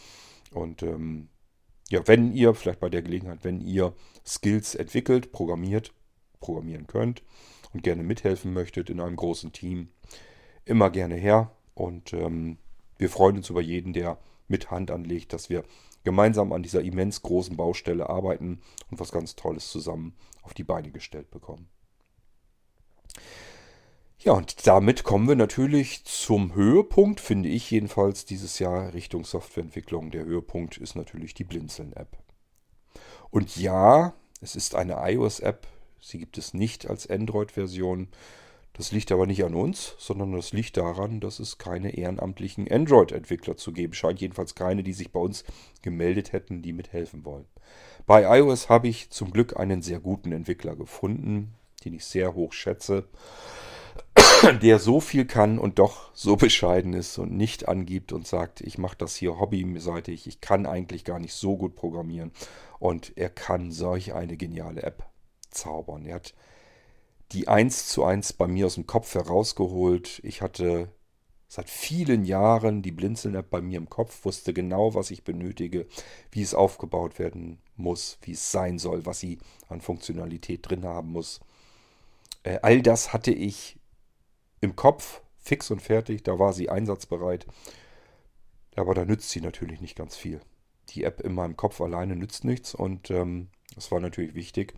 [0.52, 1.28] Und ähm,
[1.90, 3.92] ja, wenn ihr, vielleicht bei der Gelegenheit, wenn ihr
[4.24, 5.92] Skills entwickelt, programmiert,
[6.42, 7.22] programmieren könnt
[7.72, 9.88] und gerne mithelfen möchtet in einem großen Team,
[10.66, 11.50] immer gerne her.
[11.74, 12.58] Und ähm,
[12.98, 14.18] wir freuen uns über jeden, der
[14.48, 15.64] mit Hand anlegt, dass wir
[16.04, 20.90] gemeinsam an dieser immens großen Baustelle arbeiten und was ganz Tolles zusammen auf die Beine
[20.90, 21.68] gestellt bekommen.
[24.18, 30.12] Ja, und damit kommen wir natürlich zum Höhepunkt, finde ich jedenfalls dieses Jahr Richtung Softwareentwicklung.
[30.12, 32.16] Der Höhepunkt ist natürlich die Blinzeln-App.
[33.30, 35.66] Und ja, es ist eine iOS-App,
[36.02, 38.08] sie gibt es nicht als Android-Version.
[38.74, 43.56] Das liegt aber nicht an uns, sondern das liegt daran, dass es keine ehrenamtlichen Android-Entwickler
[43.56, 44.20] zu geben scheint.
[44.20, 45.44] Jedenfalls keine, die sich bei uns
[45.82, 47.46] gemeldet hätten, die mithelfen wollen.
[48.06, 52.52] Bei iOS habe ich zum Glück einen sehr guten Entwickler gefunden, den ich sehr hoch
[52.52, 53.06] schätze
[54.62, 58.78] der so viel kann und doch so bescheiden ist und nicht angibt und sagt, ich
[58.78, 62.32] mache das hier hobbyseitig, ich kann eigentlich gar nicht so gut programmieren.
[62.78, 65.04] Und er kann solch eine geniale App
[65.52, 66.06] zaubern.
[66.06, 66.34] Er hat
[67.32, 70.20] die eins zu eins bei mir aus dem Kopf herausgeholt.
[70.22, 70.88] Ich hatte
[71.48, 75.86] seit vielen Jahren die Blinzeln-App bei mir im Kopf, wusste genau, was ich benötige,
[76.30, 79.38] wie es aufgebaut werden muss, wie es sein soll, was sie
[79.68, 81.40] an Funktionalität drin haben muss.
[82.42, 83.78] Äh, all das hatte ich
[84.62, 87.46] im Kopf, fix und fertig, da war sie einsatzbereit.
[88.74, 90.40] Aber da nützt sie natürlich nicht ganz viel.
[90.88, 94.74] Die App in meinem Kopf alleine nützt nichts und ähm, es war natürlich wichtig,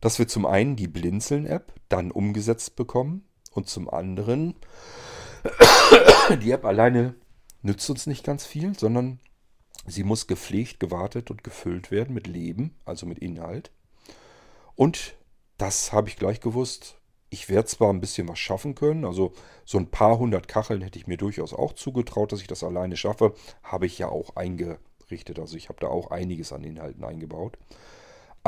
[0.00, 4.54] dass wir zum einen die Blinzeln-App dann umgesetzt bekommen und zum anderen
[6.42, 7.14] die App alleine
[7.62, 9.20] nützt uns nicht ganz viel, sondern
[9.86, 13.70] sie muss gepflegt, gewartet und gefüllt werden mit Leben, also mit Inhalt.
[14.74, 15.16] Und
[15.56, 16.98] das habe ich gleich gewusst,
[17.30, 19.32] ich werde zwar ein bisschen was schaffen können, also
[19.64, 22.96] so ein paar hundert Kacheln hätte ich mir durchaus auch zugetraut, dass ich das alleine
[22.96, 25.38] schaffe, habe ich ja auch eingerichtet.
[25.38, 27.58] Also ich habe da auch einiges an Inhalten eingebaut.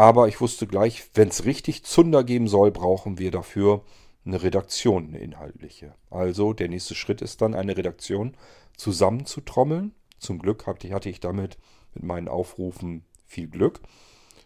[0.00, 3.84] Aber ich wusste gleich, wenn es richtig Zunder geben soll, brauchen wir dafür
[4.24, 5.94] eine Redaktion, eine inhaltliche.
[6.08, 8.34] Also der nächste Schritt ist dann, eine Redaktion
[8.78, 9.94] zusammenzutrommeln.
[10.18, 11.58] Zum Glück hatte ich damit
[11.92, 13.80] mit meinen Aufrufen viel Glück.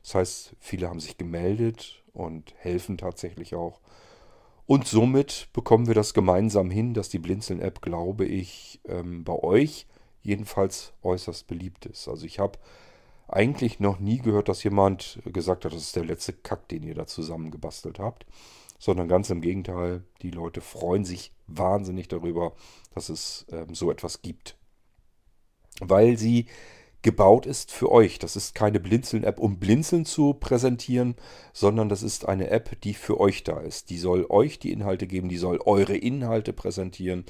[0.02, 3.78] Das heißt, viele haben sich gemeldet und helfen tatsächlich auch.
[4.66, 9.86] Und somit bekommen wir das gemeinsam hin, dass die Blinzeln-App, glaube ich, ähm, bei euch
[10.20, 12.08] jedenfalls äußerst beliebt ist.
[12.08, 12.58] Also ich habe
[13.28, 16.94] eigentlich noch nie gehört, dass jemand gesagt hat, das ist der letzte Kack, den ihr
[16.94, 18.26] da zusammengebastelt habt.
[18.78, 22.52] Sondern ganz im Gegenteil, die Leute freuen sich wahnsinnig darüber,
[22.94, 24.56] dass es ähm, so etwas gibt.
[25.80, 26.46] Weil sie
[27.04, 28.18] gebaut ist für euch.
[28.18, 31.14] Das ist keine Blinzeln-App, um Blinzeln zu präsentieren,
[31.52, 33.90] sondern das ist eine App, die für euch da ist.
[33.90, 37.24] Die soll euch die Inhalte geben, die soll eure Inhalte präsentieren.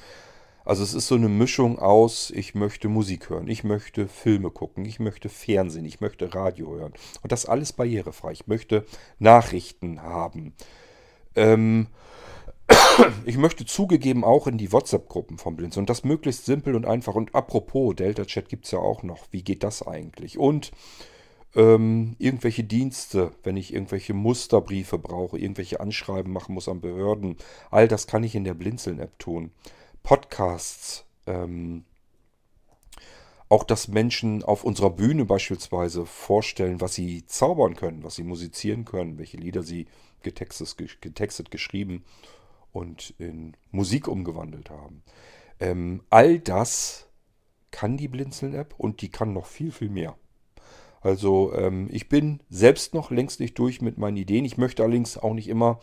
[0.65, 4.85] Also es ist so eine Mischung aus, ich möchte Musik hören, ich möchte Filme gucken,
[4.87, 6.95] ich möchte Fernsehen, ich möchte Radio hören.
[7.23, 8.33] Und das alles barrierefrei.
[8.33, 8.87] Ich möchte
[9.19, 10.55] Nachrichten haben.
[11.37, 11.89] Ähm,
[13.27, 17.15] ich möchte zugegeben auch in die WhatsApp-Gruppen vom Blinz und das möglichst simpel und einfach.
[17.15, 19.27] Und apropos, Delta-Chat gibt es ja auch noch.
[19.31, 20.39] Wie geht das eigentlich?
[20.39, 20.73] Und
[21.55, 27.37] ähm, irgendwelche Dienste, wenn ich irgendwelche Musterbriefe brauche, irgendwelche Anschreiben machen muss an Behörden,
[27.71, 29.51] all das kann ich in der Blinzeln-App tun.
[30.05, 31.85] Podcasts, ähm,
[33.49, 38.85] auch dass Menschen auf unserer Bühne beispielsweise vorstellen, was sie zaubern können, was sie musizieren
[38.85, 39.87] können, welche Lieder sie
[40.23, 42.05] getextet, getextet geschrieben
[42.73, 45.03] und in Musik umgewandelt haben.
[45.59, 47.09] Ähm, all das
[47.71, 50.17] kann die Blinzeln-App und die kann noch viel, viel mehr.
[51.01, 54.45] Also ähm, ich bin selbst noch längst nicht durch mit meinen Ideen.
[54.45, 55.81] Ich möchte allerdings auch nicht immer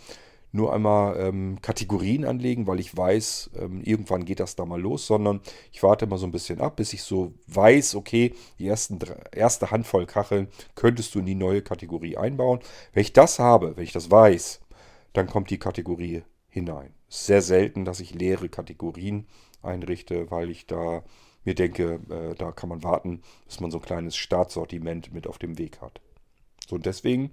[0.51, 5.07] nur einmal ähm, Kategorien anlegen, weil ich weiß, ähm, irgendwann geht das da mal los,
[5.07, 5.41] sondern
[5.71, 8.99] ich warte mal so ein bisschen ab, bis ich so weiß, okay, die ersten,
[9.31, 12.59] erste Handvoll Kacheln könntest du in die neue Kategorie einbauen.
[12.93, 14.61] Wenn ich das habe, wenn ich das weiß,
[15.13, 16.93] dann kommt die Kategorie hinein.
[17.07, 19.27] Sehr selten, dass ich leere Kategorien
[19.61, 21.03] einrichte, weil ich da
[21.43, 25.37] mir denke, äh, da kann man warten, bis man so ein kleines Startsortiment mit auf
[25.37, 26.01] dem Weg hat.
[26.67, 27.31] So, und deswegen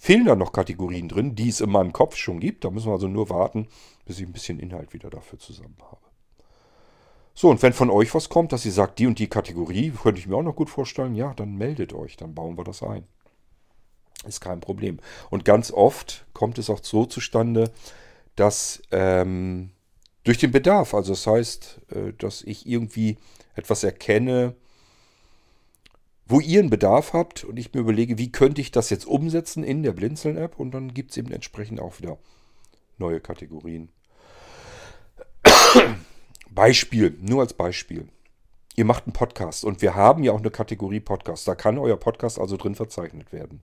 [0.00, 2.64] fehlen da noch Kategorien drin, die es in meinem Kopf schon gibt.
[2.64, 3.68] Da müssen wir also nur warten,
[4.06, 6.00] bis ich ein bisschen Inhalt wieder dafür zusammen habe.
[7.34, 10.18] So, und wenn von euch was kommt, dass ihr sagt, die und die Kategorie könnte
[10.18, 13.04] ich mir auch noch gut vorstellen, ja, dann meldet euch, dann bauen wir das ein.
[14.26, 15.00] Ist kein Problem.
[15.28, 17.70] Und ganz oft kommt es auch so zustande,
[18.36, 19.70] dass ähm,
[20.24, 23.18] durch den Bedarf, also das heißt, äh, dass ich irgendwie
[23.54, 24.54] etwas erkenne,
[26.30, 29.64] wo ihr einen Bedarf habt und ich mir überlege, wie könnte ich das jetzt umsetzen
[29.64, 32.18] in der Blinzeln-App und dann gibt es eben entsprechend auch wieder
[32.98, 33.88] neue Kategorien.
[36.50, 38.08] Beispiel, nur als Beispiel.
[38.76, 41.48] Ihr macht einen Podcast und wir haben ja auch eine Kategorie Podcast.
[41.48, 43.60] Da kann euer Podcast also drin verzeichnet werden.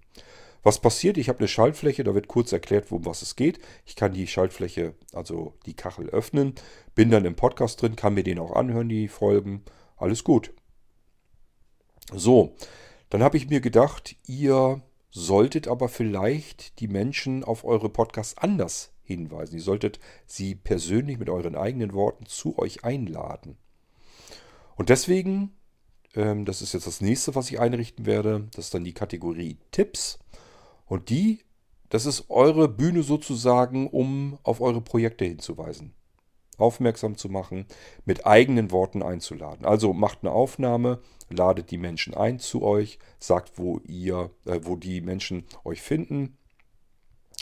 [0.61, 1.17] Was passiert?
[1.17, 3.59] Ich habe eine Schaltfläche, da wird kurz erklärt, worum was es geht.
[3.85, 6.55] Ich kann die Schaltfläche, also die Kachel öffnen,
[6.95, 9.63] bin dann im Podcast drin, kann mir den auch anhören, die Folgen.
[9.95, 10.51] Alles gut.
[12.13, 12.55] So,
[13.09, 18.91] dann habe ich mir gedacht, ihr solltet aber vielleicht die Menschen auf eure Podcasts anders
[19.03, 19.55] hinweisen.
[19.55, 23.57] Ihr solltet sie persönlich mit euren eigenen Worten zu euch einladen.
[24.75, 25.55] Und deswegen,
[26.15, 29.57] ähm, das ist jetzt das nächste, was ich einrichten werde, das ist dann die Kategorie
[29.71, 30.19] Tipps.
[30.85, 31.39] Und die,
[31.89, 35.93] das ist eure Bühne sozusagen, um auf eure Projekte hinzuweisen.
[36.57, 37.65] Aufmerksam zu machen,
[38.05, 39.65] mit eigenen Worten einzuladen.
[39.65, 40.99] Also macht eine Aufnahme,
[41.29, 46.37] ladet die Menschen ein zu euch, sagt, wo ihr, äh, wo die Menschen euch finden.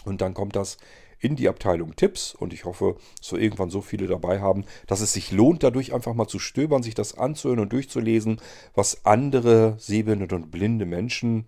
[0.06, 0.78] Und dann kommt das
[1.20, 5.02] in die Abteilung Tipps und ich hoffe, dass wir irgendwann so viele dabei haben, dass
[5.02, 8.40] es sich lohnt, dadurch einfach mal zu stöbern, sich das anzuhören und durchzulesen,
[8.74, 11.48] was andere sehbehinderte und blinde Menschen,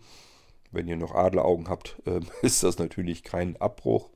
[0.72, 4.10] wenn ihr noch Adleraugen habt, äh, ist das natürlich kein Abbruch.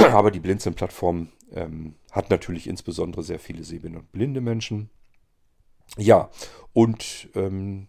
[0.00, 4.90] Aber die Blinzeln-Plattform ähm, hat natürlich insbesondere sehr viele sehbehinderte und blinde Menschen.
[5.96, 6.30] Ja,
[6.72, 7.88] und ähm,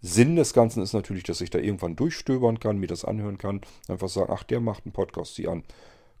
[0.00, 3.60] Sinn des Ganzen ist natürlich, dass ich da irgendwann durchstöbern kann, mir das anhören kann,
[3.88, 5.64] einfach sagen, ach, der macht einen Podcast, sieh an.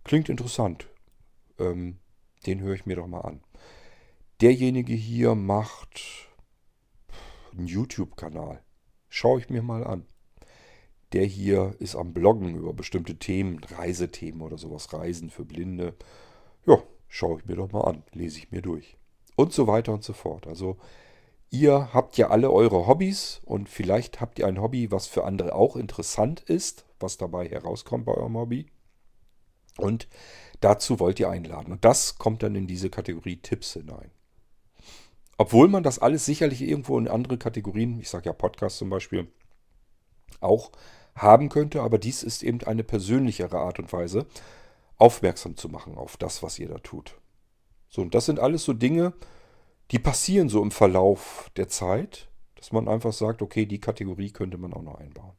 [0.04, 0.88] Klingt interessant.
[1.58, 1.98] Ähm,
[2.46, 3.40] den höre ich mir doch mal an.
[4.40, 6.28] Derjenige hier macht
[7.52, 8.62] einen YouTube-Kanal.
[9.08, 10.06] Schaue ich mir mal an.
[11.12, 15.94] Der hier ist am Bloggen über bestimmte Themen, Reisethemen oder sowas, Reisen für Blinde.
[16.66, 18.96] Ja, schaue ich mir doch mal an, lese ich mir durch.
[19.36, 20.46] Und so weiter und so fort.
[20.46, 20.76] Also
[21.58, 25.54] Ihr habt ja alle eure Hobbys und vielleicht habt ihr ein Hobby, was für andere
[25.54, 28.66] auch interessant ist, was dabei herauskommt bei eurem Hobby.
[29.78, 30.06] Und
[30.60, 31.72] dazu wollt ihr einladen.
[31.72, 34.10] Und das kommt dann in diese Kategorie Tipps hinein.
[35.38, 39.26] Obwohl man das alles sicherlich irgendwo in andere Kategorien, ich sage ja Podcast zum Beispiel,
[40.40, 40.72] auch
[41.14, 44.26] haben könnte, aber dies ist eben eine persönlichere Art und Weise,
[44.98, 47.18] aufmerksam zu machen auf das, was ihr da tut.
[47.88, 49.14] So, und das sind alles so Dinge,
[49.90, 54.58] die passieren so im Verlauf der Zeit, dass man einfach sagt, okay, die Kategorie könnte
[54.58, 55.36] man auch noch einbauen.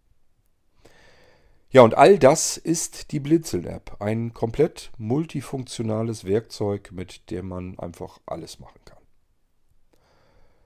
[1.69, 3.97] Ja, und all das ist die Blinzeln-App.
[3.99, 8.97] Ein komplett multifunktionales Werkzeug, mit dem man einfach alles machen kann.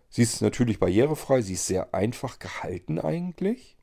[0.10, 3.78] Sie ist natürlich barrierefrei, sie ist sehr einfach gehalten eigentlich.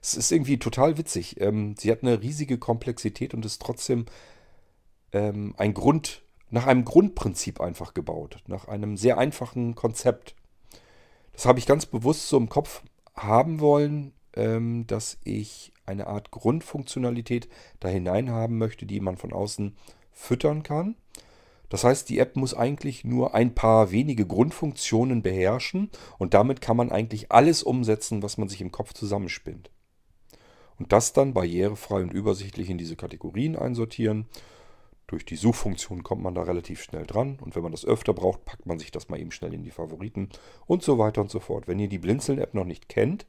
[0.00, 1.40] Es ist irgendwie total witzig.
[1.40, 4.06] Ähm, sie hat eine riesige Komplexität und ist trotzdem
[5.12, 10.34] ähm, ein Grund, nach einem Grundprinzip einfach gebaut, nach einem sehr einfachen Konzept.
[11.32, 12.82] Das habe ich ganz bewusst so im Kopf
[13.14, 17.48] haben wollen, ähm, dass ich eine Art Grundfunktionalität
[17.80, 19.76] da hinein haben möchte, die man von außen
[20.12, 20.96] füttern kann.
[21.68, 26.76] Das heißt, die App muss eigentlich nur ein paar wenige Grundfunktionen beherrschen und damit kann
[26.76, 29.70] man eigentlich alles umsetzen, was man sich im Kopf zusammenspinnt.
[30.78, 34.26] Und das dann barrierefrei und übersichtlich in diese Kategorien einsortieren
[35.10, 38.44] durch die Suchfunktion kommt man da relativ schnell dran und wenn man das öfter braucht,
[38.44, 40.28] packt man sich das mal eben schnell in die Favoriten
[40.66, 41.66] und so weiter und so fort.
[41.66, 43.26] Wenn ihr die Blinzeln-App noch nicht kennt,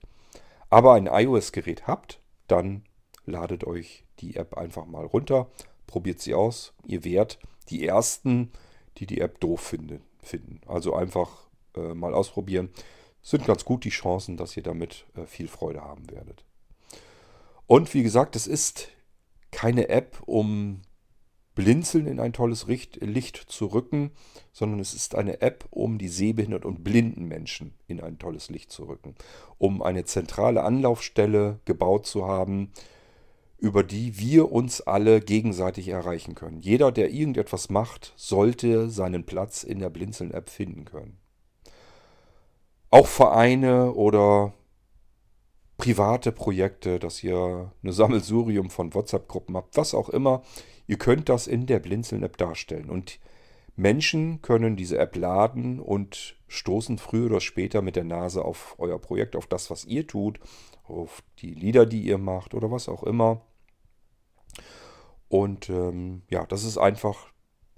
[0.70, 2.84] aber ein iOS-Gerät habt, dann
[3.26, 5.50] ladet euch die App einfach mal runter,
[5.88, 6.74] probiert sie aus.
[6.86, 8.52] Ihr werdet die ersten,
[9.00, 10.04] die die App doof finden.
[10.22, 10.62] finden.
[10.68, 12.70] Also einfach äh, mal ausprobieren.
[13.24, 16.46] Sind ganz gut die Chancen, dass ihr damit äh, viel Freude haben werdet.
[17.66, 18.90] Und wie gesagt, es ist
[19.50, 20.82] keine App, um
[21.54, 24.12] Blinzeln in ein tolles Licht zu rücken,
[24.54, 28.72] sondern es ist eine App, um die sehbehinderten und blinden Menschen in ein tolles Licht
[28.72, 29.16] zu rücken.
[29.58, 32.72] Um eine zentrale Anlaufstelle gebaut zu haben,
[33.58, 36.62] über die wir uns alle gegenseitig erreichen können.
[36.62, 41.20] Jeder, der irgendetwas macht, sollte seinen Platz in der Blinzeln-App finden können.
[42.90, 44.54] Auch Vereine oder
[45.78, 50.44] private Projekte, dass ihr eine Sammelsurium von WhatsApp-Gruppen habt, was auch immer.
[50.88, 52.90] Ihr könnt das in der Blinzeln-App darstellen.
[52.90, 53.20] Und
[53.76, 59.00] Menschen können diese App laden und stoßen früher oder später mit der Nase auf euer
[59.00, 60.40] Projekt, auf das, was ihr tut,
[60.84, 63.42] auf die Lieder, die ihr macht oder was auch immer.
[65.30, 67.32] Und ähm, ja, das ist einfach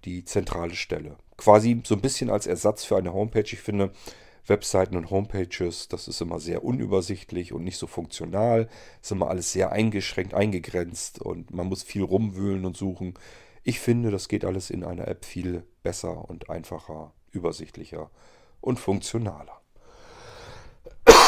[0.06, 1.18] die zentrale Stelle.
[1.38, 3.42] Quasi so ein bisschen als Ersatz für eine Homepage.
[3.42, 3.92] Ich finde,
[4.46, 8.70] Webseiten und Homepages, das ist immer sehr unübersichtlich und nicht so funktional.
[9.02, 13.14] Ist immer alles sehr eingeschränkt, eingegrenzt und man muss viel rumwühlen und suchen.
[13.64, 18.10] Ich finde, das geht alles in einer App viel besser und einfacher, übersichtlicher
[18.62, 19.62] und funktionaler.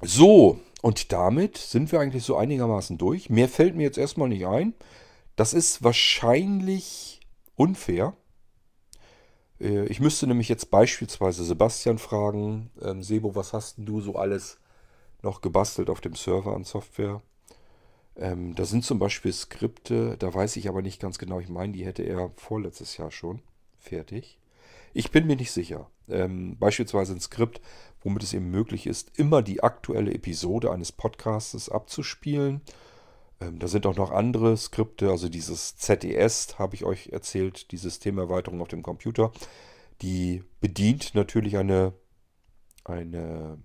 [0.00, 3.30] So, und damit sind wir eigentlich so einigermaßen durch.
[3.30, 4.74] Mehr fällt mir jetzt erstmal nicht ein.
[5.34, 7.20] Das ist wahrscheinlich
[7.56, 8.14] unfair.
[9.60, 14.58] Äh, ich müsste nämlich jetzt beispielsweise Sebastian fragen, ähm, Sebo, was hast du so alles
[15.22, 17.22] noch gebastelt auf dem Server an Software?
[18.16, 21.72] Ähm, da sind zum Beispiel Skripte, da weiß ich aber nicht ganz genau, ich meine,
[21.72, 23.40] die hätte er vorletztes Jahr schon
[23.78, 24.38] fertig.
[24.92, 25.88] Ich bin mir nicht sicher.
[26.08, 27.60] Ähm, beispielsweise ein Skript,
[28.02, 32.62] womit es eben möglich ist, immer die aktuelle Episode eines Podcasts abzuspielen.
[33.40, 37.76] Ähm, da sind auch noch andere Skripte, also dieses ZDS habe ich euch erzählt, die
[37.76, 39.32] Systemerweiterung auf dem Computer.
[40.02, 41.92] Die bedient natürlich eine,
[42.84, 43.58] eine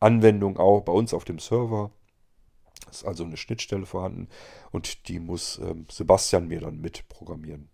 [0.00, 1.90] Anwendung auch bei uns auf dem Server.
[2.90, 4.28] Ist also eine Schnittstelle vorhanden
[4.70, 7.70] und die muss ähm, Sebastian mir dann mitprogrammieren.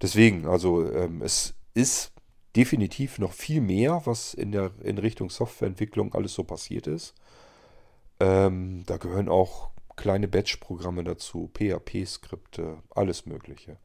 [0.00, 2.12] Deswegen, also ähm, es ist
[2.56, 7.14] definitiv noch viel mehr, was in, der, in Richtung Softwareentwicklung alles so passiert ist.
[8.18, 13.76] Ähm, da gehören auch kleine Batch-Programme dazu, PHP-Skripte, alles Mögliche.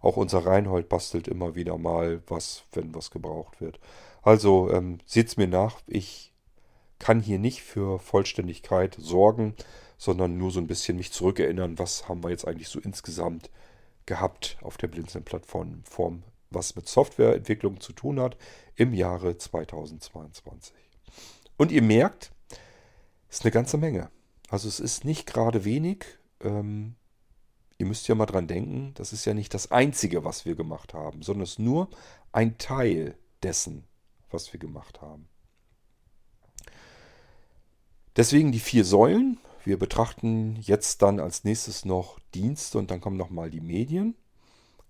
[0.00, 3.80] Auch unser Reinhold bastelt immer wieder mal was, wenn was gebraucht wird.
[4.22, 6.32] Also ähm, seht mir nach, ich
[6.98, 9.54] kann hier nicht für Vollständigkeit sorgen,
[9.98, 13.50] sondern nur so ein bisschen mich zurückerinnern, was haben wir jetzt eigentlich so insgesamt
[14.06, 18.36] gehabt auf der Blinzeln-Plattform, was mit Softwareentwicklung zu tun hat
[18.76, 20.74] im Jahre 2022.
[21.56, 22.30] Und ihr merkt,
[23.28, 24.10] es ist eine ganze Menge.
[24.48, 26.04] Also es ist nicht gerade wenig.
[26.40, 26.94] Ähm,
[27.78, 30.94] ihr müsst ja mal dran denken, das ist ja nicht das Einzige, was wir gemacht
[30.94, 31.88] haben, sondern es ist nur
[32.32, 33.84] ein Teil dessen,
[34.30, 35.28] was wir gemacht haben.
[38.16, 39.38] Deswegen die vier Säulen.
[39.64, 44.14] Wir betrachten jetzt dann als nächstes noch Dienste und dann kommen nochmal die Medien.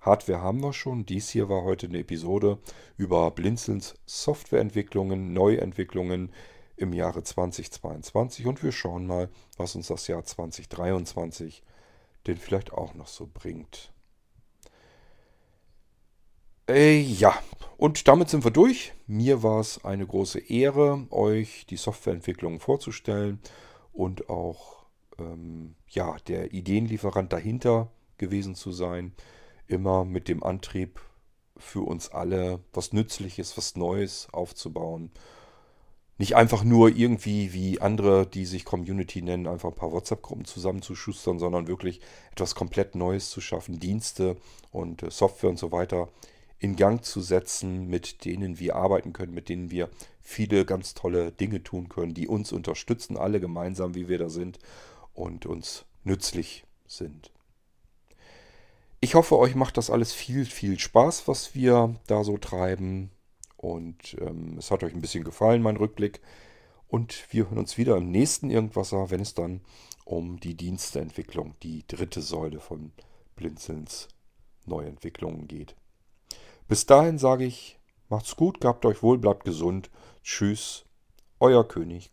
[0.01, 1.07] Hardware haben wir schon.
[1.07, 2.59] Dies hier war heute eine Episode
[2.97, 6.31] über Blinzelns Softwareentwicklungen, Neuentwicklungen
[6.77, 11.63] im Jahre 2022 und wir schauen mal, was uns das Jahr 2023
[12.27, 13.93] denn vielleicht auch noch so bringt.
[16.69, 17.39] Äh, ja,
[17.77, 18.93] und damit sind wir durch.
[19.07, 23.41] Mir war es eine große Ehre, euch die Softwareentwicklung vorzustellen
[23.93, 24.85] und auch
[25.19, 29.15] ähm, ja, der Ideenlieferant dahinter gewesen zu sein.
[29.69, 31.01] Immer mit dem Antrieb
[31.57, 35.11] für uns alle, was Nützliches, was Neues aufzubauen
[36.19, 41.39] nicht einfach nur irgendwie wie andere, die sich Community nennen, einfach ein paar WhatsApp-Gruppen zusammenzuschustern,
[41.39, 42.01] sondern wirklich
[42.33, 44.37] etwas komplett Neues zu schaffen, Dienste
[44.71, 46.09] und äh, Software und so weiter
[46.59, 49.91] in Gang zu setzen, mit denen wir arbeiten können, mit denen wir
[50.23, 54.59] viele ganz tolle Dinge tun können, die uns unterstützen, alle gemeinsam, wie wir da sind
[55.13, 57.31] und uns nützlich sind.
[59.01, 63.11] Ich hoffe, euch macht das alles viel, viel Spaß, was wir da so treiben.
[63.57, 66.21] Und ähm, es hat euch ein bisschen gefallen, mein Rückblick.
[66.89, 69.61] Und wir hören uns wieder im nächsten Irgendwasser, wenn es dann
[70.05, 72.93] um die Diensteentwicklung, die dritte Säule von
[73.35, 74.09] Blinzelns
[74.67, 75.75] Neuentwicklungen geht.
[76.69, 77.79] Bis dahin sage ich,
[78.09, 79.91] macht's gut, gehabt euch wohl, bleibt gesund.
[80.23, 80.85] Tschüss,
[81.39, 82.13] euer König